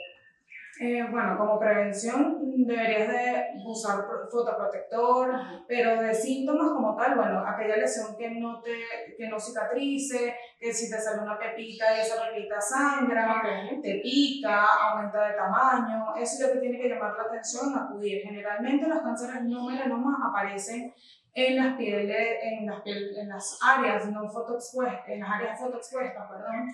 Eh, 0.78 1.02
bueno, 1.10 1.38
como 1.38 1.58
prevención 1.58 2.38
deberías 2.66 3.08
de 3.08 3.44
usar 3.64 4.04
fotoprotector, 4.30 5.30
pero 5.66 6.02
de 6.02 6.12
síntomas 6.12 6.68
como 6.68 6.94
tal, 6.94 7.16
bueno, 7.16 7.42
aquella 7.46 7.78
lesión 7.78 8.14
que 8.18 8.30
no, 8.32 8.60
te, 8.60 8.72
que 9.16 9.28
no 9.28 9.40
cicatrice, 9.40 10.36
que 10.58 10.72
si 10.74 10.90
te 10.90 11.00
sale 11.00 11.22
una 11.22 11.38
pepita 11.38 11.96
y 11.96 12.00
esa 12.00 12.28
pepita 12.28 12.60
sangra, 12.60 13.42
te 13.82 14.00
pica, 14.02 14.66
aumenta 14.66 15.28
de 15.28 15.34
tamaño, 15.34 16.14
eso 16.14 16.34
es 16.34 16.46
lo 16.46 16.52
que 16.54 16.60
tiene 16.60 16.78
que 16.78 16.88
llamar 16.90 17.14
la 17.16 17.24
atención, 17.24 17.74
acudir. 17.74 18.22
Generalmente 18.22 18.86
los 18.86 19.00
cánceres 19.00 19.44
no 19.44 19.64
melanomas 19.64 20.18
aparecen 20.28 20.92
en 21.32 21.56
las 21.56 21.76
pieles, 21.76 22.38
en 22.42 22.66
las, 22.66 22.82
en 22.84 23.28
las 23.28 23.58
áreas 23.62 24.10
no 24.10 24.28
fotoexpuestas, 24.28 25.08
en 25.08 25.20
las 25.20 25.30
áreas 25.30 25.58
fotoexpuestas, 25.58 26.30
perdón, 26.30 26.68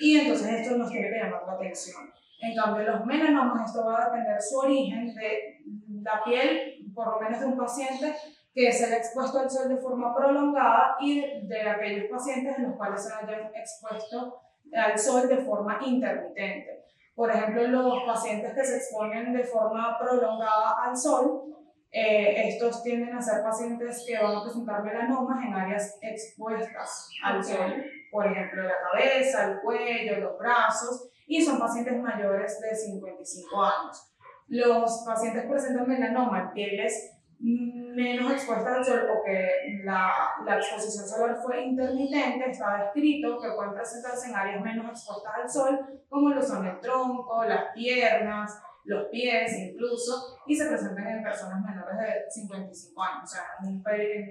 y 0.00 0.18
entonces 0.18 0.60
esto 0.60 0.76
nos 0.76 0.90
tiene 0.90 1.08
que 1.08 1.18
llamar 1.18 1.42
la 1.46 1.52
atención. 1.54 2.12
En 2.40 2.54
cambio, 2.54 2.84
los 2.84 3.06
melanomas, 3.06 3.70
esto 3.70 3.86
va 3.86 4.02
a 4.02 4.04
depender 4.10 4.40
su 4.40 4.58
origen 4.58 5.14
de 5.14 5.62
la 6.02 6.22
piel, 6.22 6.92
por 6.94 7.08
lo 7.08 7.20
menos 7.20 7.40
de 7.40 7.46
un 7.46 7.56
paciente 7.56 8.14
que 8.54 8.72
se 8.72 8.86
haya 8.86 8.96
expuesto 8.96 9.38
al 9.38 9.50
sol 9.50 9.68
de 9.68 9.76
forma 9.76 10.14
prolongada 10.16 10.96
y 11.00 11.46
de, 11.46 11.68
aquellos 11.68 12.10
pacientes 12.10 12.56
en 12.56 12.64
los 12.68 12.76
cuales 12.76 13.04
se 13.04 13.12
hayan 13.12 13.50
expuesto 13.54 14.40
al 14.74 14.98
sol 14.98 15.28
de 15.28 15.36
forma 15.38 15.78
intermitente. 15.84 16.84
Por 17.14 17.30
ejemplo, 17.30 17.68
los 17.68 18.04
pacientes 18.04 18.54
que 18.54 18.64
se 18.64 18.76
exponen 18.76 19.32
de 19.32 19.44
forma 19.44 19.98
prolongada 19.98 20.84
al 20.84 20.96
sol, 20.96 21.54
eh, 21.90 22.48
estos 22.48 22.82
tienden 22.82 23.14
a 23.14 23.22
ser 23.22 23.42
pacientes 23.42 24.04
que 24.06 24.18
van 24.18 24.36
a 24.36 24.42
presentar 24.42 24.82
melanomas 24.82 25.44
en 25.44 25.54
áreas 25.54 25.98
expuestas 26.02 27.10
al 27.22 27.44
sol, 27.44 27.84
por 28.10 28.26
ejemplo, 28.26 28.62
la 28.62 28.74
cabeza, 28.90 29.50
el 29.50 29.60
cuello, 29.60 30.20
los 30.20 30.38
brazos, 30.38 31.10
y 31.26 31.42
son 31.42 31.58
pacientes 31.58 32.00
mayores 32.00 32.60
de 32.60 32.74
55 32.74 33.62
años. 33.62 34.12
Los 34.48 35.02
pacientes 35.04 35.44
presentan 35.46 35.88
melanoma 35.88 36.52
pieles 36.52 37.12
menos 37.38 38.32
expuestas 38.32 38.76
al 38.78 38.84
sol 38.84 39.00
o 39.10 39.24
que 39.24 39.82
la, 39.84 40.10
la, 40.44 40.56
exposición 40.56 41.06
solar 41.06 41.36
fue 41.42 41.64
intermitente, 41.64 42.50
está 42.50 42.84
descrito 42.84 43.40
que 43.40 43.50
pueden 43.50 43.74
presentarse 43.74 44.28
en 44.28 44.36
áreas 44.36 44.62
menos 44.62 44.90
expuestas 44.90 45.32
al 45.42 45.50
sol, 45.50 46.02
como 46.08 46.30
lo 46.30 46.42
son 46.42 46.66
el 46.66 46.80
tronco, 46.80 47.44
las 47.44 47.72
piernas, 47.74 48.58
los 48.84 49.08
pies 49.08 49.52
incluso, 49.58 50.38
y 50.46 50.54
se 50.54 50.66
presentan 50.66 51.06
en 51.08 51.22
personas 51.22 51.62
menores 51.62 51.98
de 51.98 52.30
55 52.30 53.02
años, 53.02 53.24
o 53.24 53.26
sea, 53.26 53.42
en 53.60 53.68
un, 53.68 53.82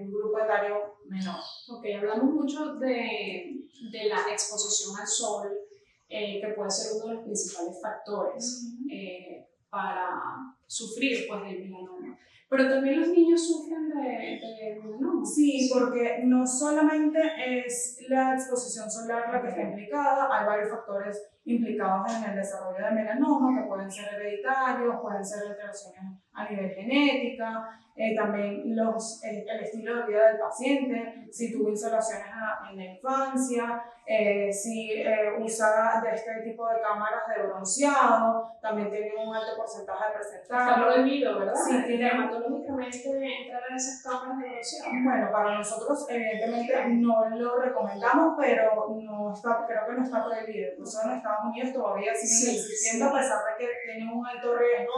un 0.05 0.11
grupo 0.11 0.39
etario 0.39 0.97
menor. 1.07 1.39
Ok, 1.69 1.85
hablamos 1.97 2.33
mucho 2.33 2.75
de, 2.75 3.67
de 3.91 4.03
la 4.05 4.21
exposición 4.31 4.99
al 4.99 5.07
sol, 5.07 5.51
eh, 6.09 6.39
que 6.41 6.53
puede 6.53 6.71
ser 6.71 6.93
uno 6.95 7.07
de 7.07 7.13
los 7.15 7.24
principales 7.24 7.81
factores 7.81 8.67
eh, 8.91 9.47
para 9.69 10.55
sufrir 10.67 11.27
pues, 11.27 11.41
del 11.43 11.69
melanoma. 11.69 12.17
Pero 12.48 12.69
también 12.69 13.00
los 13.00 13.10
niños 13.10 13.48
sufren 13.48 13.89
de, 13.89 14.39
de 14.39 14.79
melanoma. 14.81 15.25
Sí, 15.25 15.69
porque 15.74 16.22
no 16.24 16.45
solamente 16.45 17.19
es 17.48 17.98
la 18.07 18.34
exposición 18.34 18.89
solar 18.89 19.34
la 19.34 19.41
que 19.41 19.48
está 19.50 19.62
implicada, 19.62 20.29
hay 20.31 20.45
varios 20.45 20.69
factores 20.69 21.36
implicados 21.45 22.12
en 22.15 22.31
el 22.31 22.36
desarrollo 22.36 22.86
de 22.86 22.91
melanoma, 22.91 23.62
que 23.62 23.67
pueden 23.67 23.89
ser 23.89 24.13
hereditarios, 24.15 24.95
pueden 25.01 25.24
ser 25.24 25.48
alteraciones 25.48 26.19
a 26.34 26.50
nivel 26.50 26.72
genética, 26.72 27.69
eh, 27.95 28.13
también 28.13 28.75
los, 28.75 29.24
el, 29.24 29.48
estilo 29.62 30.01
de 30.01 30.07
vida 30.07 30.27
del 30.27 30.39
paciente, 30.39 31.27
si 31.31 31.53
tuvo 31.53 31.69
insolaciones 31.69 32.27
en 32.69 32.77
la 32.77 32.86
infancia, 32.86 33.84
eh, 34.05 34.51
si 34.51 34.91
eh, 34.91 35.38
usa 35.39 36.01
de 36.03 36.13
este 36.13 36.41
tipo 36.43 36.67
de 36.67 36.81
cámaras 36.81 37.22
de 37.34 37.43
bronceado, 37.43 38.51
también 38.62 38.89
tiene 38.89 39.13
un 39.15 39.34
alto 39.34 39.55
porcentaje 39.55 40.07
de 40.10 40.13
presentarlo. 40.13 40.64
Está 40.65 40.86
prohibido, 40.86 41.39
¿verdad? 41.39 41.53
Sí, 41.55 41.84
tiene. 41.86 42.05
Dermatológicamente 42.05 43.41
entrar 43.41 43.62
en 43.69 43.75
esas 43.75 44.03
cámaras 44.03 44.39
de 44.39 44.50
bronceado. 44.50 44.91
Bueno, 45.03 45.31
para 45.31 45.57
nosotros 45.57 46.05
evidentemente 46.10 46.89
no 46.89 47.29
lo 47.29 47.57
recomendamos, 47.60 48.36
pero 48.39 48.88
no 49.01 49.34
está, 49.34 49.65
creo 49.67 49.86
que 49.88 49.93
no 49.93 50.03
está 50.03 50.25
prohibido. 50.25 50.72
Incluso 50.72 51.00
en 51.03 51.17
Estados 51.17 51.45
Unidos 51.45 51.74
todavía 51.74 52.13
sigue 52.13 52.57
existiendo, 52.57 53.10
a 53.10 53.13
pesar 53.13 53.39
de 53.45 53.65
que 53.65 53.72
tiene 53.86 54.13
un 54.13 54.25
alto 54.25 54.55
riesgo 54.57 54.93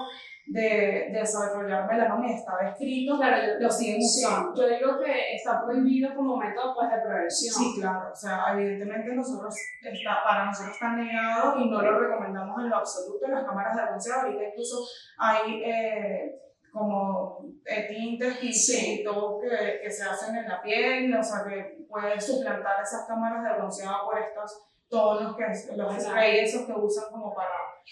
de, 0.48 1.10
de 1.12 1.20
desarrollar 1.20 1.88
melanoma 1.88 2.28
y 2.28 2.34
estaba 2.34 2.70
escrito, 2.70 3.18
claro, 3.18 3.60
lo 3.60 3.70
siguen 3.70 3.98
usando. 4.00 4.56
yo 4.56 4.68
digo 4.68 5.00
que 5.00 5.36
está 5.36 5.64
prohibido 5.64 6.16
como 6.16 6.38
método 6.38 6.74
pues, 6.74 6.90
de 6.90 7.02
prevención. 7.02 7.54
Sí, 7.54 7.82
claro, 7.82 8.12
o 8.12 8.16
sea, 8.16 8.54
evidentemente 8.54 9.14
nosotros 9.14 9.54
está, 9.82 10.24
para 10.24 10.46
nosotros 10.46 10.74
está 10.74 10.94
negado 10.94 11.60
y 11.60 11.70
no 11.70 11.82
lo 11.82 12.00
recomendamos 12.00 12.64
en 12.64 12.70
lo 12.70 12.78
absoluto 12.78 13.26
en 13.26 13.34
las 13.34 13.46
cámaras 13.46 13.76
de 13.76 13.84
bronceado. 13.84 14.22
Ahorita 14.22 14.44
incluso 14.46 14.78
hay 15.18 15.47
eh, 15.64 16.40
como 16.72 17.40
eh, 17.66 17.88
tintes 17.90 18.38
y, 18.42 19.04
todo 19.04 19.40
que, 19.40 19.80
que 19.82 19.90
se 19.90 20.04
hacen 20.04 20.36
en 20.36 20.48
la 20.48 20.62
piel, 20.62 21.14
o 21.14 21.24
sea, 21.24 21.44
que 21.48 21.86
pueden 21.90 22.22
suplantar 22.22 22.82
esas 22.82 23.08
cámaras 23.08 23.44
de 23.44 23.58
bronceado 23.58 24.06
por 24.06 24.20
estos 24.20 24.64
todos 24.90 25.22
los, 25.22 25.36
que, 25.36 25.44
los 25.76 26.02
sprays 26.02 26.50
esos 26.50 26.66
que 26.66 26.72
usan 26.72 27.12
como 27.12 27.34
para 27.34 27.50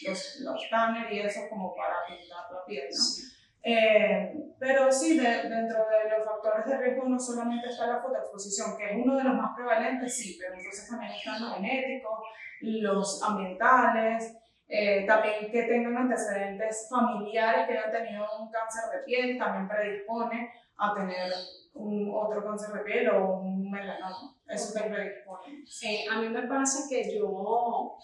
los, 0.08 0.40
los 0.42 0.70
tanner 0.70 1.12
y 1.12 1.20
eso 1.20 1.42
como 1.50 1.76
para 1.76 1.96
pintar 2.08 2.52
la 2.52 2.66
piel, 2.66 2.88
¿no? 2.90 3.36
Eh, 3.68 4.32
pero 4.60 4.92
sí, 4.92 5.18
dentro 5.18 5.88
de 5.88 6.10
los 6.16 6.24
factores 6.24 6.68
de 6.68 6.78
riesgo 6.78 7.10
no 7.10 7.20
solamente 7.20 7.68
está 7.68 7.88
la 7.88 8.00
fotoexposición, 8.00 8.78
que 8.78 8.92
es 8.92 9.04
uno 9.04 9.18
de 9.18 9.24
los 9.24 9.34
más 9.34 9.56
prevalentes, 9.56 10.16
sí, 10.16 10.38
pero 10.40 10.54
entonces 10.54 10.88
también 10.88 11.12
están 11.12 11.42
los 11.42 11.56
genéticos, 11.56 12.20
los 12.62 13.24
ambientales, 13.24 14.38
eh, 14.68 15.06
también 15.06 15.52
que 15.52 15.64
tengan 15.64 15.96
antecedentes 15.96 16.88
familiares 16.90 17.68
que 17.68 17.78
hayan 17.78 17.92
tenido 17.92 18.26
un 18.40 18.52
cáncer 18.52 18.84
de 18.92 19.06
piel, 19.06 19.38
también 19.38 19.68
predispone 19.68 20.52
a 20.78 20.94
tener 20.94 21.32
un 21.76 22.12
otro 22.14 22.44
cáncer 22.44 22.74
de 22.74 22.84
piel 22.84 23.10
o 23.10 23.42
un 23.42 23.70
melanoma. 23.70 24.36
Eso 24.48 24.74
te 24.74 24.90
predispone. 24.90 25.64
Eh, 25.84 26.06
a 26.12 26.20
mí 26.20 26.30
me 26.30 26.48
pasa 26.48 26.88
que 26.90 27.16
yo, 27.16 27.98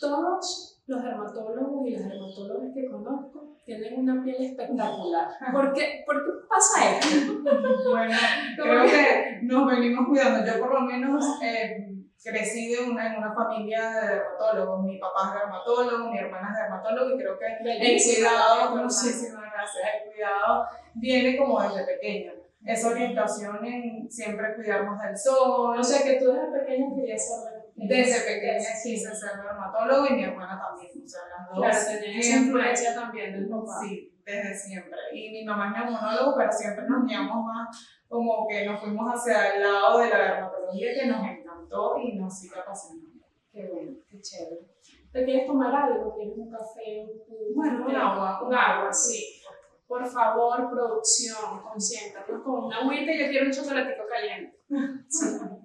todos 0.00 0.80
los 0.86 1.02
dermatólogos 1.02 1.86
y 1.86 1.90
las 1.92 2.08
dermatólogas 2.08 2.74
que 2.74 2.90
conozco 2.90 3.54
tienen 3.64 4.00
una 4.00 4.22
piel 4.24 4.42
espectacular. 4.42 5.28
¿Por 5.52 5.72
qué, 5.72 6.02
¿Por 6.06 6.24
qué 6.24 6.30
pasa 6.48 6.98
esto? 6.98 7.42
bueno, 7.90 8.16
creo 8.56 8.84
que 8.84 9.40
nos 9.42 9.66
venimos 9.66 10.08
cuidando. 10.08 10.50
Yo 10.50 10.58
por 10.58 10.74
lo 10.74 10.80
menos 10.80 11.24
eh, 11.42 11.97
crecí 12.22 12.74
en 12.74 12.90
una, 12.92 13.12
en 13.12 13.18
una 13.18 13.32
familia 13.32 13.90
de 13.90 14.08
dermatólogos. 14.14 14.84
Mi 14.84 14.98
papá 14.98 15.28
es 15.28 15.40
dermatólogo, 15.40 16.10
mi 16.10 16.18
hermana 16.18 16.48
es 16.52 16.62
dermatóloga 16.62 17.14
y 17.14 17.18
creo 17.18 17.38
que 17.38 17.46
el 17.46 18.02
cuidado, 18.02 18.76
muchísimas 18.76 19.42
gracias, 19.52 19.84
el 20.02 20.12
cuidado 20.12 20.66
viene 20.94 21.36
como 21.36 21.62
desde 21.62 21.84
pequeño 21.84 22.32
esa 22.64 22.88
orientación 22.88 23.64
en 23.64 24.10
siempre 24.10 24.54
cuidarnos 24.54 25.00
del 25.00 25.16
sol. 25.16 25.78
O 25.78 25.82
sea 25.82 26.02
que 26.02 26.18
tú 26.18 26.32
desde 26.32 26.58
pequeña 26.58 26.94
querías 26.94 27.22
ser 27.26 27.62
Desde 27.76 28.34
pequeña 28.34 28.68
quise 28.82 29.14
ser 29.14 29.42
dermatólogo 29.42 30.06
y 30.06 30.14
mi 30.14 30.24
hermana 30.24 30.60
también. 30.60 30.90
O 31.02 31.08
sea, 31.08 31.20
las 31.30 31.48
dos. 31.48 31.86
Claro, 31.86 32.00
tenías 32.00 32.26
influencia 32.26 32.94
también 32.94 33.32
del 33.32 33.48
papá. 33.48 33.80
Sí, 33.80 34.12
desde 34.24 34.54
siempre. 34.54 34.98
Y 35.12 35.30
mi 35.30 35.44
mamá 35.44 35.72
es 35.78 35.90
neumólogo, 35.90 36.36
pero 36.36 36.52
siempre 36.52 36.84
nos 36.88 37.06
guiamos 37.06 37.44
más 37.44 37.98
como 38.08 38.46
que 38.48 38.64
nos 38.64 38.80
fuimos 38.80 39.06
hacia 39.14 39.54
el 39.54 39.62
lado 39.62 39.98
de 39.98 40.08
la 40.08 40.18
dermatología 40.18 40.94
que 40.94 41.06
nos 41.06 41.20
encantó 41.68 41.98
y 41.98 42.14
nos 42.14 42.38
sigue 42.38 42.58
apasionando. 42.58 43.24
Qué 43.52 43.66
bueno, 43.66 43.96
qué 44.08 44.20
chévere. 44.20 44.66
¿Te 45.12 45.24
quieres 45.24 45.46
tomar 45.46 45.74
algo? 45.74 46.14
¿Quieres 46.14 46.36
un 46.36 46.50
café? 46.50 47.06
Un, 47.28 47.54
bueno, 47.54 47.86
un 47.86 47.94
agua. 47.94 48.46
Un 48.46 48.54
agua, 48.54 48.92
sí. 48.92 49.42
Por 49.86 50.06
favor, 50.06 50.70
producción, 50.70 51.62
consiéntanos 51.62 52.42
con 52.42 52.64
una 52.64 52.80
agüita 52.80 53.12
y 53.12 53.20
yo 53.20 53.28
quiero 53.28 53.46
un 53.46 53.52
chocolatico 53.52 54.02
caliente. 54.06 54.58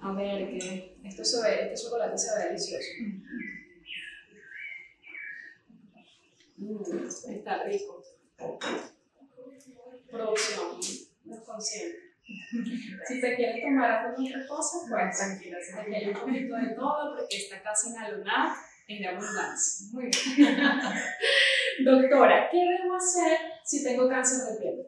A 0.00 0.12
ver, 0.12 0.48
que 0.50 0.98
esto 1.02 1.24
se 1.24 1.42
ve, 1.42 1.72
este 1.72 1.84
chocolate 1.84 2.18
se 2.18 2.38
ve 2.38 2.44
delicioso. 2.46 2.88
Mm, 6.56 6.82
está 7.06 7.64
rico. 7.64 8.02
Producción, 10.10 10.80
no 11.24 11.44
consciente. 11.44 12.03
Si 13.06 13.20
te 13.20 13.36
quieres 13.36 13.62
tomar 13.62 13.90
alguna 13.90 14.30
otra 14.30 14.46
cosa, 14.46 14.78
pues 14.88 15.18
tranquila, 15.18 15.58
aquí 15.78 15.94
hay 15.94 16.08
un 16.08 16.14
poquito 16.14 16.56
de 16.56 16.68
todo 16.68 17.16
porque 17.16 17.36
está 17.36 17.62
casi 17.62 17.90
en 17.90 17.98
alunar 17.98 18.56
en 18.88 19.06
abundancia. 19.06 19.86
Muy 19.92 20.10
bien. 20.36 20.56
Doctora, 21.84 22.48
¿qué 22.50 22.58
debo 22.58 22.94
hacer 22.96 23.38
si 23.64 23.84
tengo 23.84 24.08
cáncer 24.08 24.54
de 24.54 24.60
piel? 24.60 24.86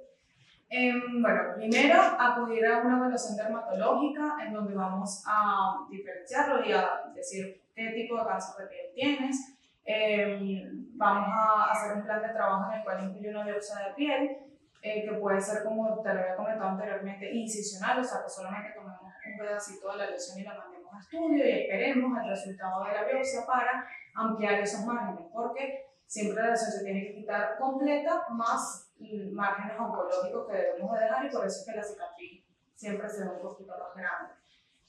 Em, 0.69 1.23
bueno, 1.23 1.55
primero 1.55 2.00
acudir 2.19 2.66
a 2.66 2.81
una 2.81 2.97
evaluación 2.97 3.37
dermatológica 3.37 4.38
en 4.45 4.52
donde 4.52 4.75
vamos 4.75 5.23
a 5.26 5.87
diferenciarlo 5.88 6.64
y 6.64 6.73
a 6.73 7.05
decir 7.14 7.62
qué 7.75 7.90
tipo 7.90 8.19
de 8.19 8.26
cáncer 8.26 8.64
de 8.64 8.71
piel 8.71 8.87
tienes. 8.95 9.57
Em, 9.85 10.88
vamos 10.97 11.28
a 11.33 11.71
hacer 11.71 11.97
un 11.97 12.02
plan 12.02 12.21
de 12.21 12.31
trabajo 12.31 12.73
en 12.73 12.78
el 12.78 12.85
cual 12.85 13.05
incluye 13.05 13.31
una 13.31 13.45
biopsia 13.45 13.76
de 13.87 13.95
piel, 13.95 14.37
eh, 14.83 15.04
que 15.04 15.16
puede 15.16 15.40
ser, 15.40 15.62
como 15.64 16.00
te 16.02 16.14
lo 16.14 16.21
había 16.21 16.37
comentado 16.37 16.71
anteriormente, 16.71 17.33
incisional, 17.33 18.00
o 18.00 18.04
sea, 18.04 18.23
que 18.23 18.30
solamente 18.30 18.73
tomemos 18.75 19.00
un 19.02 19.38
pedacito 19.38 19.90
de 19.92 19.99
la 19.99 20.11
lesión 20.11 20.38
y 20.38 20.45
la 20.45 20.54
mandemos 20.54 20.95
a 20.95 21.00
estudio 21.00 21.47
y 21.47 21.50
esperemos 21.50 22.23
el 22.23 22.28
resultado 22.28 22.85
de 22.85 22.92
la 22.92 23.04
biopsia 23.04 23.47
para 23.47 23.87
ampliar 24.14 24.61
esos 24.61 24.85
márgenes, 24.85 25.30
porque 25.33 25.87
siempre 26.06 26.42
la 26.42 26.50
lesión 26.50 26.71
se 26.71 26.85
tiene 26.85 27.00
que 27.06 27.14
quitar 27.14 27.59
completa, 27.59 28.26
más 28.30 28.92
márgenes 29.33 29.78
oncológicos 29.78 30.47
que 30.47 30.56
debemos 30.56 30.95
de 30.95 31.00
dejar 31.00 31.26
y 31.26 31.30
por 31.30 31.47
eso 31.47 31.61
es 31.61 31.66
que 31.66 31.76
la 31.76 31.83
cicatriz 31.83 32.45
siempre 32.75 33.09
se 33.09 33.25
ve 33.25 33.30
un 33.30 33.40
poquito 33.40 33.73
más 33.73 33.95
grande. 33.95 34.35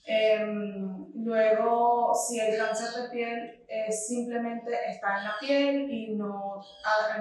Eh, 0.10 0.40
luego, 1.16 2.14
si 2.16 2.40
el 2.40 2.58
cáncer 2.58 3.04
de 3.04 3.10
piel 3.10 3.66
es 3.68 4.08
simplemente 4.08 4.72
está 4.90 5.18
en 5.18 5.24
la 5.26 5.36
piel 5.38 5.92
y 5.92 6.16
no 6.16 6.62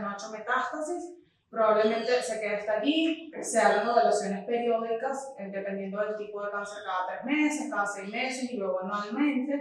no 0.00 0.08
ha 0.08 0.14
hecho 0.14 0.30
metástasis, 0.30 1.14
probablemente 1.56 2.22
se 2.22 2.38
quede 2.38 2.56
hasta 2.56 2.72
allí, 2.80 3.32
se 3.40 3.58
hagan 3.58 3.88
evaluaciones 3.88 4.44
periódicas, 4.44 5.34
eh, 5.38 5.48
dependiendo 5.50 5.98
del 6.00 6.14
tipo 6.14 6.44
de 6.44 6.50
cáncer, 6.50 6.82
cada 6.84 7.06
tres 7.08 7.24
meses, 7.24 7.70
cada 7.70 7.86
seis 7.86 8.10
meses 8.10 8.50
y 8.52 8.58
luego 8.58 8.80
anualmente, 8.82 9.54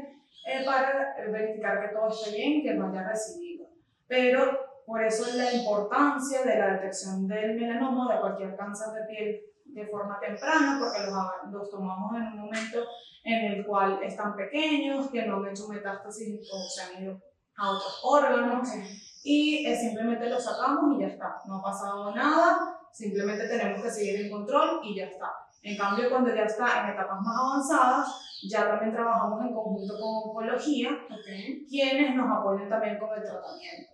eh, 0.46 0.66
para 0.66 1.16
verificar 1.32 1.80
que 1.80 1.96
todo 1.96 2.10
esté 2.10 2.32
bien, 2.32 2.64
que 2.64 2.74
no 2.74 2.90
haya 2.90 3.08
recibido. 3.08 3.68
Pero 4.10 4.60
por 4.86 5.02
eso 5.02 5.26
es 5.26 5.36
la 5.36 5.54
importancia 5.54 6.44
de 6.44 6.60
la 6.60 6.74
detección 6.74 7.30
del 7.30 7.56
melanoma 7.56 8.14
de 8.14 8.20
cualquier 8.20 8.58
cáncer 8.58 8.88
de 8.92 9.08
piel 9.08 9.42
de 9.64 9.88
forma 9.88 10.20
temprana, 10.20 10.78
porque 10.78 11.00
los, 11.00 11.54
los 11.54 11.70
tomamos 11.70 12.14
en 12.18 12.24
un 12.24 12.40
momento 12.42 12.86
en 13.24 13.54
el 13.54 13.66
cual 13.66 14.04
están 14.04 14.36
pequeños, 14.36 15.10
que 15.10 15.26
no 15.26 15.38
han 15.38 15.48
hecho 15.48 15.70
metástasis 15.70 16.42
o 16.52 16.60
se 16.60 16.82
han 16.82 17.04
ido 17.04 17.22
a 17.56 17.70
otros 17.70 18.02
órganos, 18.04 18.68
y 19.28 19.66
eh, 19.66 19.76
simplemente 19.76 20.30
los 20.30 20.44
sacamos 20.44 20.96
y 20.96 21.02
ya 21.02 21.08
está. 21.08 21.42
No 21.48 21.56
ha 21.58 21.64
pasado 21.64 22.14
nada, 22.14 22.78
simplemente 22.92 23.48
tenemos 23.48 23.82
que 23.82 23.90
seguir 23.90 24.22
en 24.22 24.32
control 24.32 24.82
y 24.84 24.96
ya 24.96 25.06
está. 25.06 25.32
En 25.64 25.76
cambio, 25.76 26.12
cuando 26.12 26.34
ya 26.34 26.44
está 26.44 26.84
en 26.84 26.92
etapas 26.92 27.22
más 27.22 27.36
avanzadas, 27.36 28.08
ya 28.48 28.68
también 28.70 28.94
trabajamos 28.94 29.42
en 29.42 29.52
conjunto 29.52 29.96
con 30.00 30.30
oncología, 30.30 30.90
quienes 31.68 32.16
nos 32.16 32.38
apoyan 32.38 32.70
también 32.70 33.00
con 33.00 33.10
el 33.18 33.24
tratamiento. 33.24 33.94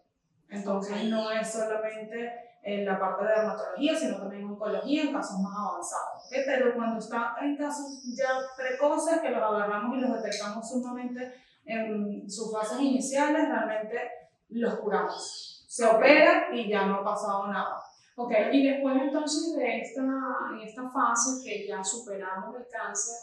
Entonces 0.49 1.05
no 1.05 1.31
es 1.31 1.49
solamente 1.49 2.29
en 2.61 2.85
la 2.85 2.99
parte 2.99 3.23
de 3.23 3.31
dermatología, 3.31 3.95
sino 3.95 4.17
también 4.17 4.43
oncología 4.43 5.03
en 5.03 5.13
casos 5.13 5.39
más 5.39 5.53
avanzados. 5.57 6.27
Pero 6.29 6.75
cuando 6.75 6.99
está 6.99 7.35
en 7.41 7.55
casos 7.55 8.03
ya 8.13 8.27
precoces, 8.57 9.21
que 9.21 9.29
los 9.29 9.41
agarramos 9.41 9.97
y 9.97 10.01
los 10.01 10.21
detectamos 10.21 10.69
sumamente 10.69 11.31
en 11.63 12.29
sus 12.29 12.51
fases 12.51 12.81
iniciales, 12.81 13.47
realmente 13.47 14.20
los 14.51 14.75
curamos. 14.75 15.65
Se 15.67 15.85
opera 15.85 16.49
y 16.51 16.69
ya 16.69 16.85
no 16.85 16.95
ha 16.97 17.03
pasado 17.03 17.47
nada. 17.47 17.81
Ok, 18.15 18.33
y 18.51 18.67
después 18.67 18.95
entonces 19.01 19.55
de 19.55 19.77
esta, 19.79 20.03
en 20.51 20.59
esta 20.59 20.89
fase 20.89 21.43
que 21.43 21.67
ya 21.67 21.83
superamos 21.83 22.55
el 22.55 22.67
cáncer, 22.67 23.15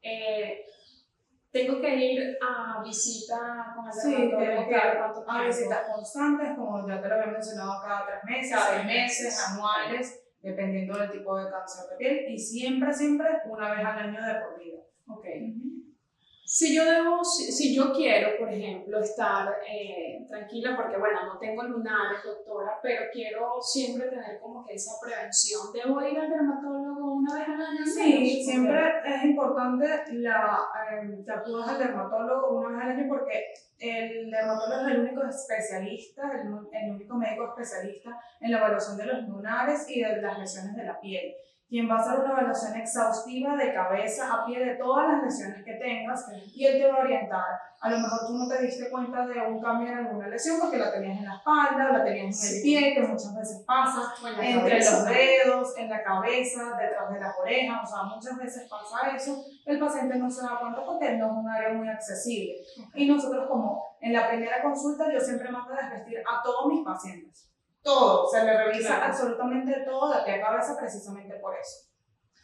eh, 0.00 0.64
tengo 1.50 1.80
que 1.80 1.96
ir 1.96 2.38
a 2.40 2.82
visita 2.82 3.72
con 3.74 3.86
el 3.86 3.92
sí, 3.92 4.14
tengo 4.14 4.68
que 4.68 4.76
a 4.76 5.44
visitas 5.44 5.88
constantes, 5.92 6.50
como 6.56 6.86
ya 6.86 7.00
te 7.00 7.08
lo 7.08 7.14
había 7.14 7.32
mencionado, 7.32 7.82
cada 7.82 8.06
tres 8.06 8.24
meses, 8.24 8.50
cada 8.52 8.76
seis 8.76 8.84
meses, 8.86 9.48
anuales, 9.48 10.20
dependiendo 10.40 10.98
del 10.98 11.10
tipo 11.10 11.36
de 11.36 11.50
cáncer 11.50 11.90
de 11.90 11.96
piel, 11.96 12.32
y 12.32 12.38
siempre, 12.38 12.92
siempre 12.92 13.26
una 13.46 13.70
vez 13.70 13.84
al 13.84 13.98
año 13.98 14.24
de 14.24 14.34
por 14.40 14.58
vida. 14.58 14.78
Okay. 15.08 15.87
Si 16.50 16.74
yo 16.74 16.82
debo, 16.82 17.22
si, 17.22 17.76
yo 17.76 17.92
quiero, 17.92 18.38
por 18.38 18.50
ejemplo, 18.50 19.00
estar 19.00 19.54
eh, 19.70 20.24
tranquila, 20.26 20.74
porque 20.74 20.96
bueno, 20.96 21.26
no 21.26 21.38
tengo 21.38 21.62
lunares, 21.62 22.24
doctora, 22.24 22.80
pero 22.82 23.02
quiero 23.12 23.60
siempre 23.60 24.08
tener 24.08 24.40
como 24.40 24.64
que 24.64 24.72
esa 24.72 24.92
prevención, 24.98 25.60
¿debo 25.74 26.00
ir 26.00 26.18
al 26.18 26.30
dermatólogo 26.30 27.16
una 27.16 27.34
vez 27.34 27.48
al 27.48 27.60
año? 27.60 27.84
Sí, 27.84 28.42
siempre 28.42 28.80
es 29.04 29.24
importante 29.24 29.88
la, 30.14 30.58
eh, 30.90 31.22
que 31.22 31.30
acudas 31.30 31.68
al 31.68 31.78
dermatólogo 31.80 32.60
una 32.60 32.78
vez 32.78 32.84
al 32.86 32.90
año 32.92 33.08
porque 33.10 33.52
el 33.78 34.30
dermatólogo 34.30 34.88
es 34.88 34.94
el 34.94 35.00
único 35.00 35.24
especialista, 35.24 36.32
el, 36.32 36.48
el 36.72 36.90
único 36.92 37.14
médico 37.14 37.48
especialista 37.48 38.18
en 38.40 38.52
la 38.52 38.56
evaluación 38.56 38.96
de 38.96 39.04
los 39.04 39.28
lunares 39.28 39.84
y 39.90 40.00
de 40.00 40.22
las 40.22 40.38
lesiones 40.38 40.74
de 40.74 40.84
la 40.84 40.98
piel 40.98 41.34
quien 41.68 41.88
va 41.88 41.96
a 41.96 41.98
hacer 41.98 42.20
una 42.20 42.32
evaluación 42.32 42.76
exhaustiva 42.76 43.54
de 43.56 43.74
cabeza 43.74 44.32
a 44.32 44.46
pie 44.46 44.64
de 44.64 44.76
todas 44.76 45.06
las 45.08 45.22
lesiones 45.22 45.62
que 45.64 45.74
tengas 45.74 46.24
y 46.54 46.64
él 46.64 46.78
te 46.78 46.90
va 46.90 46.98
a 46.98 47.00
orientar. 47.00 47.44
A 47.80 47.90
lo 47.90 47.98
mejor 47.98 48.26
tú 48.26 48.38
no 48.38 48.48
te 48.48 48.62
diste 48.62 48.90
cuenta 48.90 49.26
de 49.26 49.40
un 49.40 49.60
cambio 49.60 49.88
en 49.92 49.98
alguna 49.98 50.28
lesión 50.28 50.58
porque 50.60 50.78
la 50.78 50.90
tenías 50.90 51.18
en 51.18 51.26
la 51.26 51.36
espalda, 51.36 51.92
la 51.92 52.04
tenías 52.04 52.42
en 52.42 52.56
el 52.56 52.62
pie, 52.62 52.94
que 52.94 53.02
muchas 53.02 53.36
veces 53.36 53.64
pasa, 53.66 54.14
entre 54.40 54.78
los 54.78 55.04
dedos, 55.04 55.76
en 55.76 55.90
la 55.90 56.02
cabeza, 56.02 56.76
detrás 56.76 57.12
de 57.12 57.20
las 57.20 57.38
orejas, 57.38 57.82
o 57.82 57.86
sea, 57.86 58.02
muchas 58.04 58.36
veces 58.38 58.68
pasa 58.68 59.14
eso. 59.14 59.44
El 59.66 59.78
paciente 59.78 60.16
no 60.16 60.30
se 60.30 60.42
da 60.42 60.58
cuenta 60.58 60.84
porque 60.84 61.18
no 61.18 61.26
es 61.26 61.32
un 61.32 61.48
área 61.48 61.74
muy 61.74 61.88
accesible. 61.88 62.56
Y 62.94 63.06
nosotros 63.06 63.46
como 63.46 63.84
en 64.00 64.14
la 64.14 64.26
primera 64.28 64.62
consulta 64.62 65.12
yo 65.12 65.20
siempre 65.20 65.50
mando 65.50 65.74
a 65.74 65.82
desvestir 65.82 66.18
a 66.18 66.42
todos 66.42 66.66
mis 66.72 66.84
pacientes 66.84 67.48
todo, 67.88 68.28
se 68.28 68.44
le 68.44 68.64
revisa 68.64 69.06
absolutamente 69.06 69.72
todo 69.86 70.12
de 70.12 70.24
pie 70.24 70.34
a 70.34 70.46
cabeza 70.46 70.76
precisamente 70.78 71.34
por 71.36 71.56
eso. 71.56 71.88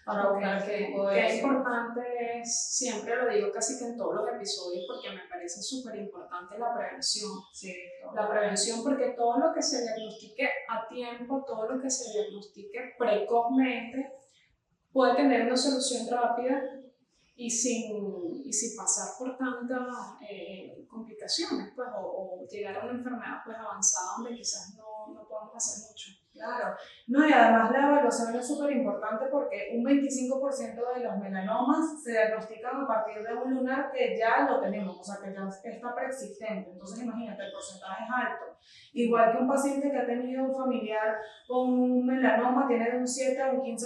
Para 0.06 0.30
buscar 0.30 0.64
qué 0.66 0.92
Qué 1.12 1.36
importante 1.36 2.40
es, 2.40 2.76
siempre 2.76 3.16
lo 3.16 3.30
digo 3.30 3.50
casi 3.52 3.78
que 3.78 3.86
en 3.86 3.96
todos 3.96 4.14
los 4.14 4.28
episodios, 4.34 4.84
porque 4.86 5.10
me 5.10 5.28
parece 5.28 5.62
súper 5.62 5.96
importante 5.96 6.58
la 6.58 6.74
prevención. 6.74 7.30
Sí, 7.52 7.74
la 8.14 8.28
prevención, 8.28 8.82
porque 8.82 9.14
todo 9.16 9.38
lo 9.38 9.54
que 9.54 9.62
se 9.62 9.82
diagnostique 9.82 10.48
a 10.68 10.88
tiempo, 10.88 11.44
todo 11.46 11.68
lo 11.68 11.80
que 11.80 11.90
se 11.90 12.10
diagnostique 12.12 12.94
precozmente, 12.98 14.12
puede 14.92 15.14
tener 15.16 15.46
una 15.46 15.56
solución 15.56 16.06
rápida 16.10 16.62
y 17.36 17.50
sin, 17.50 18.42
y 18.44 18.52
sin 18.52 18.76
pasar 18.76 19.08
por 19.18 19.36
tantas 19.36 19.86
eh, 20.28 20.86
complicaciones, 20.88 21.72
pues, 21.74 21.88
o, 21.96 22.42
o, 22.42 22.46
llegar 22.46 22.76
a 22.76 22.84
una 22.84 22.98
enfermedad 22.98 23.38
pues, 23.44 23.56
avanzada 23.56 24.16
donde 24.18 24.36
quizás 24.36 24.74
no 24.76 24.94
no, 25.12 25.26
podemos 25.28 25.56
hacer 25.56 25.88
mucho. 25.88 26.10
Claro, 26.32 26.76
no, 27.06 27.28
y 27.28 27.32
además 27.32 27.70
la 27.70 27.86
evaluación 27.86 28.33
súper 28.46 28.76
importante 28.76 29.26
porque 29.30 29.72
un 29.74 29.84
25% 29.84 30.94
de 30.94 31.04
los 31.04 31.18
melanomas 31.18 32.02
se 32.02 32.12
diagnostican 32.12 32.82
a 32.82 32.86
partir 32.86 33.22
de 33.22 33.34
un 33.34 33.54
lunar 33.54 33.90
que 33.90 34.16
ya 34.16 34.48
lo 34.48 34.60
tenemos, 34.60 34.98
o 34.98 35.02
sea, 35.02 35.16
que 35.22 35.34
ya 35.34 35.48
está 35.48 35.94
preexistente. 35.94 36.70
Entonces, 36.70 37.02
imagínate, 37.02 37.44
el 37.44 37.52
porcentaje 37.52 38.04
es 38.04 38.10
alto. 38.10 38.58
Igual 38.92 39.32
que 39.32 39.38
un 39.38 39.48
paciente 39.48 39.90
que 39.90 39.96
ha 39.96 40.06
tenido 40.06 40.44
un 40.44 40.54
familiar 40.54 41.16
con 41.46 41.72
un 41.72 42.06
melanoma 42.06 42.66
tiene 42.68 42.90
de 42.90 42.98
un 42.98 43.08
7 43.08 43.42
a 43.42 43.50
un 43.50 43.60
15% 43.60 43.78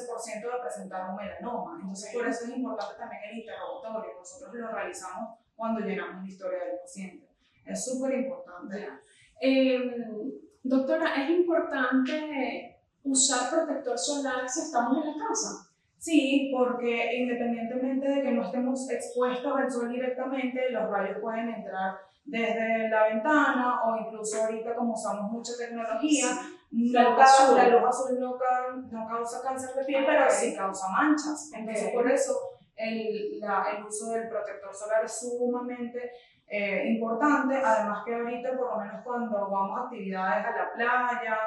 de 0.43 0.61
presentar 0.61 1.11
un 1.11 1.17
melanoma. 1.17 1.79
Entonces, 1.81 2.13
por 2.13 2.27
eso 2.27 2.45
es 2.45 2.57
importante 2.57 2.95
también 2.99 3.23
el 3.31 3.39
interrogatorio. 3.39 4.13
Nosotros 4.19 4.55
lo 4.55 4.69
realizamos 4.69 5.39
cuando 5.55 5.81
llenamos 5.81 6.23
la 6.23 6.29
historia 6.29 6.59
del 6.59 6.79
paciente. 6.81 7.29
Es 7.65 7.85
súper 7.85 8.15
importante. 8.15 8.89
Eh, 9.41 9.79
Doctora, 10.69 11.15
¿es 11.23 11.31
importante 11.31 12.78
usar 13.11 13.51
protector 13.51 13.99
solar 13.99 14.49
si 14.49 14.61
estamos 14.61 15.05
en 15.05 15.19
la 15.19 15.27
casa? 15.27 15.69
Sí, 15.99 16.53
porque 16.57 17.17
independientemente 17.17 18.09
de 18.09 18.23
que 18.23 18.31
no 18.31 18.43
estemos 18.43 18.89
expuestos 18.89 19.53
al 19.57 19.71
sol 19.71 19.91
directamente, 19.91 20.71
los 20.71 20.89
rayos 20.89 21.19
pueden 21.21 21.49
entrar 21.49 21.99
desde 22.25 22.89
la 22.89 23.09
ventana 23.09 23.81
o 23.85 23.97
incluso 23.97 24.45
ahorita 24.45 24.77
como 24.77 24.93
usamos 24.93 25.33
mucha 25.33 25.53
tecnología, 25.59 26.27
la, 26.71 27.11
luz 27.11 27.21
azul. 27.21 27.57
la 27.57 27.69
luz 27.69 27.83
azul 27.89 28.21
no, 28.21 29.09
causa 29.09 29.43
cáncer 29.43 29.75
de 29.75 29.85
piel, 29.85 30.05
pero 30.07 30.31
sí 30.31 30.55
causa 30.55 30.89
manchas. 30.89 31.51
Entonces 31.53 31.91
por 31.93 32.09
eso 32.09 32.33
el, 32.77 33.41
la, 33.41 33.67
el 33.77 33.85
uso 33.85 34.11
del 34.13 34.29
protector 34.29 34.73
solar 34.73 35.05
es 35.05 35.19
sumamente 35.19 36.13
eh, 36.47 36.85
importante, 36.91 37.57
además 37.57 38.05
que 38.05 38.15
ahorita 38.15 38.57
por 38.57 38.71
lo 38.71 38.81
menos 38.81 39.03
cuando 39.03 39.51
vamos 39.51 39.79
a 39.79 39.83
actividades 39.85 40.47
a 40.47 40.57
la 40.57 40.73
playa 40.73 41.39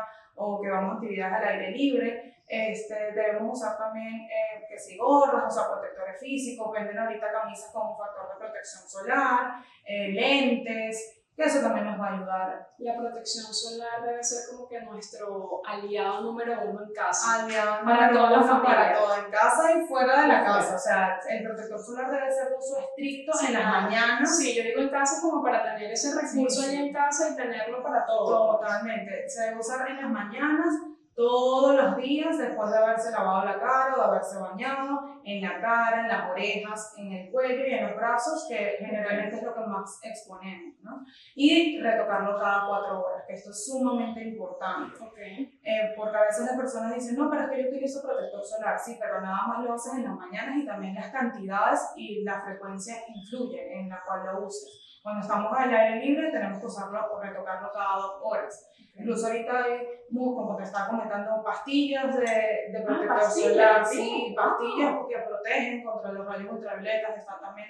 o 0.43 0.60
que 0.60 0.69
vamos 0.69 0.91
a 0.91 0.95
actividades 0.95 1.34
al 1.36 1.47
aire 1.47 1.71
libre, 1.71 2.36
este, 2.47 3.13
debemos 3.13 3.58
usar 3.58 3.77
también 3.77 4.27
eh, 4.27 4.65
que 4.67 4.77
si 4.77 4.97
gorras, 4.97 5.45
o 5.47 5.49
sea, 5.51 5.71
protectores 5.71 6.19
físicos, 6.19 6.71
venden 6.73 6.97
ahorita 6.97 7.32
camisas 7.32 7.71
con 7.71 7.91
un 7.91 7.97
factor 7.97 8.27
de 8.30 8.45
protección 8.45 8.89
solar, 8.89 9.63
eh, 9.86 10.10
lentes, 10.10 11.20
que 11.41 11.47
eso 11.47 11.62
también 11.62 11.86
nos 11.88 11.99
va 11.99 12.08
a 12.08 12.13
ayudar. 12.15 12.67
La 12.77 12.95
protección 12.95 13.54
solar 13.54 14.04
debe 14.04 14.23
ser 14.23 14.49
como 14.49 14.67
que 14.67 14.82
nuestro 14.82 15.62
aliado 15.65 16.21
número 16.21 16.62
uno 16.65 16.84
en 16.84 16.93
casa. 16.93 17.43
Aliado 17.43 17.84
Para 17.84 18.12
toda 18.12 18.30
la 18.32 18.43
familia. 18.43 18.75
Para 18.75 18.93
todo, 18.93 19.15
en 19.25 19.32
casa 19.32 19.71
y 19.73 19.86
fuera 19.88 20.21
de 20.21 20.27
la 20.27 20.43
casa. 20.43 20.75
O 20.75 20.80
sea, 20.80 21.19
el 21.30 21.43
protector 21.43 21.80
solar 21.80 22.12
debe 22.12 22.32
ser 22.32 22.49
de 22.49 22.56
uso 22.58 22.80
estricto 22.80 23.32
en 23.47 23.54
las 23.54 23.65
mañanas. 23.65 24.38
Sí, 24.38 24.56
yo 24.56 24.63
digo 24.63 24.82
en 24.82 24.89
casa 24.89 25.21
como 25.21 25.43
para 25.43 25.63
tener 25.63 25.91
ese 25.91 26.13
recurso 26.13 26.62
Sí, 26.62 26.69
sí. 26.69 26.75
ahí 26.77 26.88
en 26.88 26.93
casa 26.93 27.30
y 27.32 27.36
tenerlo 27.36 27.82
para 27.84 28.06
todo. 28.06 28.58
Totalmente. 28.60 29.27
Se 29.30 29.41
debe 29.45 29.60
usar 29.60 29.89
en 29.89 29.97
las 30.01 30.10
mañanas, 30.12 30.75
todos 31.15 31.76
los 31.76 31.97
días, 31.97 32.38
después 32.38 32.71
de 32.71 32.78
haberse 32.78 33.12
lavado 33.12 33.45
la 33.45 33.60
cara 33.60 33.93
o 33.93 33.97
de 33.97 34.06
haberse 34.06 34.39
bañado, 34.39 35.21
en 35.24 35.41
la 35.41 35.60
cara, 35.60 36.02
en 36.02 36.08
las 36.08 36.32
orejas, 36.32 36.93
en 36.97 37.12
el 37.12 37.32
cuello 37.32 37.65
y 37.67 37.74
en 37.74 37.88
los 37.88 37.95
brazos, 37.95 38.47
que 38.50 38.78
generalmente 38.80 39.36
es 39.36 39.43
lo 39.43 39.54
que 39.54 39.62
más 39.62 40.00
exponemos, 40.04 40.80
¿no? 40.82 41.06
Y 41.36 41.80
retocarlo 41.80 42.38
cada 42.39 42.67
cuatro 42.67 43.02
horas, 43.02 43.24
que 43.28 43.34
esto 43.34 43.52
es 43.52 43.65
sumamente 43.65 44.24
importante. 44.24 44.97
Ok. 45.04 45.17
Eh, 45.17 45.93
porque 45.95 46.17
a 46.17 46.21
veces 46.21 46.45
las 46.45 46.58
personas 46.58 46.95
dicen, 46.95 47.17
no, 47.17 47.30
pero 47.30 47.43
es 47.43 47.50
que 47.50 47.63
yo 47.63 47.69
utilizo 47.69 48.02
protector 48.02 48.43
solar, 48.43 48.80
sí, 48.80 48.97
pero 49.00 49.21
nada 49.21 49.47
más 49.47 49.63
lo 49.63 49.74
haces 49.74 49.93
en 49.95 50.06
las 50.06 50.15
mañanas 50.15 50.58
y 50.58 50.65
también 50.65 50.95
las 50.95 51.12
cantidades 51.12 51.91
y 51.95 52.24
la 52.24 52.41
frecuencia 52.41 52.95
influye 53.13 53.80
en 53.80 53.89
la 53.89 54.02
cual 54.04 54.26
lo 54.26 54.45
uses. 54.45 54.90
Cuando 55.02 55.22
estamos 55.22 55.52
al 55.58 55.74
aire 55.74 56.06
libre 56.06 56.32
tenemos 56.32 56.60
que 56.60 56.68
usarlo 56.68 57.00
o 57.12 57.20
retocarlo 57.20 57.72
cada 57.74 57.96
dos 57.96 58.20
horas. 58.22 58.68
Incluso 58.96 59.28
ahorita 59.28 59.64
hay, 59.64 59.88
como 60.14 60.56
te 60.56 60.64
estaba 60.64 60.90
comentando, 60.90 61.44
pastillas 61.44 62.16
de, 62.16 62.72
de 62.72 62.82
protector 62.86 63.18
pastillas, 63.18 63.52
solar, 63.52 63.86
sí. 63.86 63.98
sí, 63.98 64.36
pastillas 64.36 64.96
que 65.10 65.18
protegen 65.18 65.84
contra 65.84 66.12
los 66.12 66.28
rayos 66.28 66.52
ultravioletas, 66.52 67.18
están 67.18 67.42
también 67.42 67.70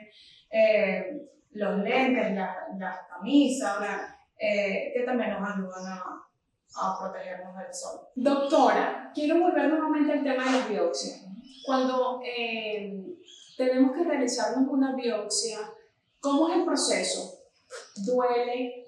eh, 0.51 1.21
los 1.51 1.77
lentes, 1.77 2.33
las, 2.33 2.57
las 2.77 3.07
camisas, 3.07 3.77
eh, 4.37 4.91
que 4.93 5.03
también 5.03 5.39
nos 5.39 5.53
ayudan 5.53 5.85
a, 5.85 6.27
a 6.75 6.99
protegernos 6.99 7.55
del 7.55 7.73
sol. 7.73 8.01
Doctora, 8.15 9.11
quiero 9.13 9.39
volver 9.39 9.69
nuevamente 9.69 10.13
al 10.13 10.23
tema 10.23 10.43
de 10.43 10.51
la 10.51 10.67
biopsia. 10.67 11.15
Cuando 11.65 12.19
eh, 12.25 13.05
tenemos 13.55 13.95
que 13.95 14.03
realizarnos 14.03 14.67
una 14.67 14.95
biopsia, 14.95 15.59
¿cómo 16.21 16.49
es 16.49 16.55
el 16.59 16.65
proceso? 16.65 17.39
¿Duele? 18.05 18.87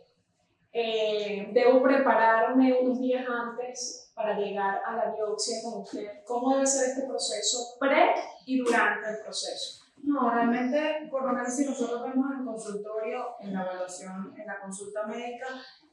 Eh, 0.71 1.49
¿Debo 1.53 1.83
prepararme 1.83 2.73
unos 2.81 2.99
días 2.99 3.25
antes 3.29 4.11
para 4.15 4.37
llegar 4.37 4.81
a 4.85 4.95
la 4.95 5.11
biopsia 5.13 5.57
con 5.63 5.81
usted? 5.81 6.23
¿Cómo 6.25 6.53
debe 6.55 6.65
ser 6.65 6.89
este 6.89 7.03
proceso 7.07 7.77
pre 7.79 8.15
y 8.45 8.59
durante 8.59 9.09
el 9.09 9.17
proceso? 9.23 9.83
No, 10.03 10.29
realmente, 10.31 11.07
por 11.11 11.23
lo 11.25 11.33
menos 11.33 11.53
si 11.55 11.65
nosotros 11.65 12.01
vemos 12.03 12.31
en 12.31 12.39
el 12.39 12.45
consultorio, 12.45 13.35
en 13.39 13.53
la 13.53 13.61
evaluación, 13.63 14.33
en 14.37 14.47
la 14.47 14.59
consulta 14.59 15.05
médica, 15.05 15.45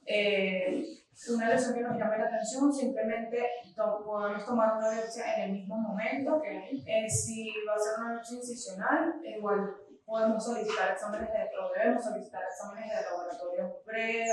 eh, 0.07 0.96
una 1.29 1.48
lesión 1.50 1.74
que 1.74 1.83
nos 1.83 1.96
llame 1.98 2.18
la 2.18 2.24
atención, 2.24 2.72
simplemente 2.72 3.38
to- 3.76 4.03
podemos 4.05 4.44
tomar 4.46 4.79
una 4.79 4.90
biopsia 4.90 5.37
en 5.37 5.42
el 5.42 5.53
mismo 5.53 5.76
momento. 5.76 6.42
Eh, 6.44 7.09
si 7.09 7.53
va 7.68 7.74
a 7.74 7.79
ser 7.79 8.00
una 8.00 8.12
biopsia 8.14 8.37
incisional, 8.38 9.20
igual 9.24 9.76
podemos 10.11 10.44
solicitar 10.44 10.90
exámenes 10.90 11.31
de, 11.31 11.38
o 11.55 11.70
debemos 11.70 12.03
solicitar 12.03 12.42
exámenes 12.42 12.90
de 12.90 13.03
laboratorio 13.07 13.81
pre, 13.87 14.27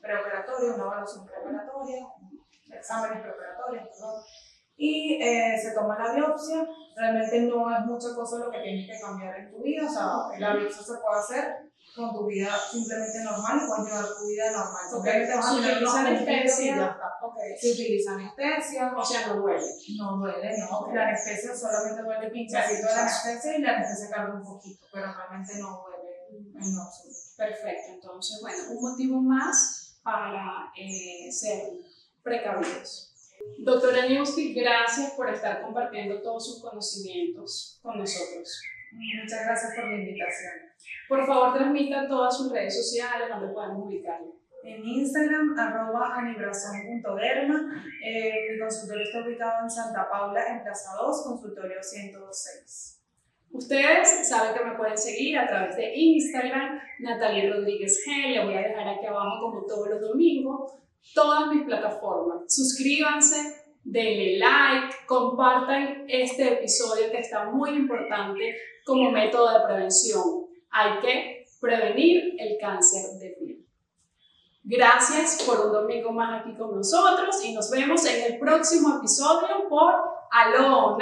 preoperatorio, 0.00 0.74
una 0.74 0.84
evaluación 0.84 1.26
preoperatoria, 1.26 2.00
exámenes 2.72 3.20
preoperatorios, 3.20 3.88
perdón. 3.92 4.22
Y 4.80 5.20
eh, 5.20 5.58
se 5.58 5.74
toma 5.74 5.98
la 5.98 6.14
biopsia, 6.14 6.64
realmente 6.96 7.42
no 7.42 7.76
es 7.76 7.84
mucha 7.84 8.14
cosa 8.14 8.38
lo 8.38 8.50
que 8.50 8.60
tienes 8.60 8.88
que 8.88 8.98
cambiar 8.98 9.36
en 9.36 9.50
tu 9.50 9.60
vida, 9.60 9.84
o 9.84 9.92
sea, 9.92 10.38
la 10.38 10.56
biopsia 10.56 10.82
se 10.82 11.00
puede 11.02 11.18
hacer 11.18 11.68
con 11.94 12.14
tu 12.14 12.26
vida 12.26 12.56
simplemente 12.56 13.18
normal, 13.22 13.60
puedes 13.66 13.84
llevar 13.84 14.06
tu 14.06 14.28
vida 14.28 14.50
normal. 14.52 14.84
Simplemente 14.88 15.34
vas 15.34 15.46
a 15.46 16.06
¿Se 16.08 16.24
tener 16.24 16.48
Okay. 17.20 17.56
Se 17.56 17.72
utiliza 17.72 18.12
anestesia, 18.12 18.94
O 18.96 19.04
sea, 19.04 19.26
no 19.26 19.40
duele. 19.42 19.66
no 19.98 20.16
duele, 20.18 20.58
no. 20.58 20.78
Ok. 20.78 20.94
La 20.94 21.08
anestesia 21.08 21.54
solamente 21.54 22.02
duele 22.02 22.26
el 22.26 22.32
pinchacito 22.32 22.86
de 22.86 22.94
la 22.94 23.02
anestesia 23.02 23.58
y 23.58 23.62
la 23.62 23.76
anestesia 23.76 24.14
carga 24.14 24.34
un 24.34 24.44
poquito, 24.44 24.86
pero 24.92 25.06
realmente 25.12 25.52
no 25.58 25.82
duele 25.82 25.98
en 26.30 26.74
lo 26.76 26.82
absoluto. 26.82 27.18
Perfecto, 27.36 27.92
entonces, 27.94 28.38
bueno, 28.40 28.58
un 28.70 28.90
motivo 28.90 29.20
más 29.20 29.98
para 30.02 30.72
eh, 30.76 31.30
ser 31.30 31.72
precavidos. 32.22 33.14
Doctora 33.58 34.06
Newski, 34.06 34.54
gracias 34.54 35.12
por 35.12 35.32
estar 35.32 35.62
compartiendo 35.62 36.20
todos 36.22 36.46
sus 36.46 36.62
conocimientos 36.62 37.78
con 37.82 37.98
nosotros. 37.98 38.60
Muchas 38.92 39.44
gracias 39.44 39.74
por 39.74 39.84
la 39.90 39.96
invitación. 39.96 40.52
Por 41.08 41.26
favor, 41.26 41.54
transmita 41.54 42.08
todas 42.08 42.36
sus 42.36 42.52
redes 42.52 42.74
sociales 42.76 43.28
donde 43.28 43.52
podemos 43.52 43.86
ubicarlo. 43.86 44.34
En 44.64 44.84
Instagram, 44.84 45.58
arroba 45.58 46.16
anibrazón.derma. 46.16 47.84
Eh, 48.04 48.52
mi 48.52 48.58
consultorio 48.58 49.04
está 49.04 49.24
ubicado 49.24 49.62
en 49.62 49.70
Santa 49.70 50.08
Paula, 50.10 50.44
en 50.48 50.62
Plaza 50.62 50.90
2, 51.00 51.22
consultorio 51.24 51.82
106. 51.82 52.98
Ustedes 53.50 54.28
saben 54.28 54.54
que 54.54 54.64
me 54.64 54.76
pueden 54.76 54.98
seguir 54.98 55.38
a 55.38 55.46
través 55.46 55.76
de 55.76 55.94
Instagram, 55.94 56.80
Natalie 56.98 57.50
Rodríguez 57.50 58.04
G. 58.06 58.34
Le 58.34 58.44
voy 58.44 58.54
a 58.54 58.68
dejar 58.68 58.88
aquí 58.88 59.06
abajo, 59.06 59.40
como 59.40 59.66
todos 59.66 59.88
los 59.88 60.00
domingos, 60.00 60.72
todas 61.14 61.48
mis 61.48 61.64
plataformas. 61.64 62.42
Suscríbanse, 62.48 63.36
denle 63.84 64.38
like, 64.38 64.94
compartan 65.06 66.04
este 66.08 66.54
episodio 66.54 67.10
que 67.10 67.18
está 67.18 67.46
muy 67.46 67.70
importante 67.70 68.54
como 68.84 69.10
método 69.10 69.58
de 69.58 69.66
prevención. 69.66 70.22
Hay 70.70 71.00
que 71.00 71.44
prevenir 71.60 72.34
el 72.38 72.58
cáncer 72.60 73.18
de. 73.18 73.37
Gracias 74.70 75.44
por 75.46 75.64
un 75.64 75.72
domingo 75.72 76.12
más 76.12 76.42
aquí 76.42 76.54
con 76.54 76.76
nosotros 76.76 77.42
y 77.42 77.54
nos 77.54 77.70
vemos 77.70 78.04
en 78.04 78.34
el 78.34 78.38
próximo 78.38 78.98
episodio 78.98 79.66
por 79.66 79.94
Aló. 80.30 80.98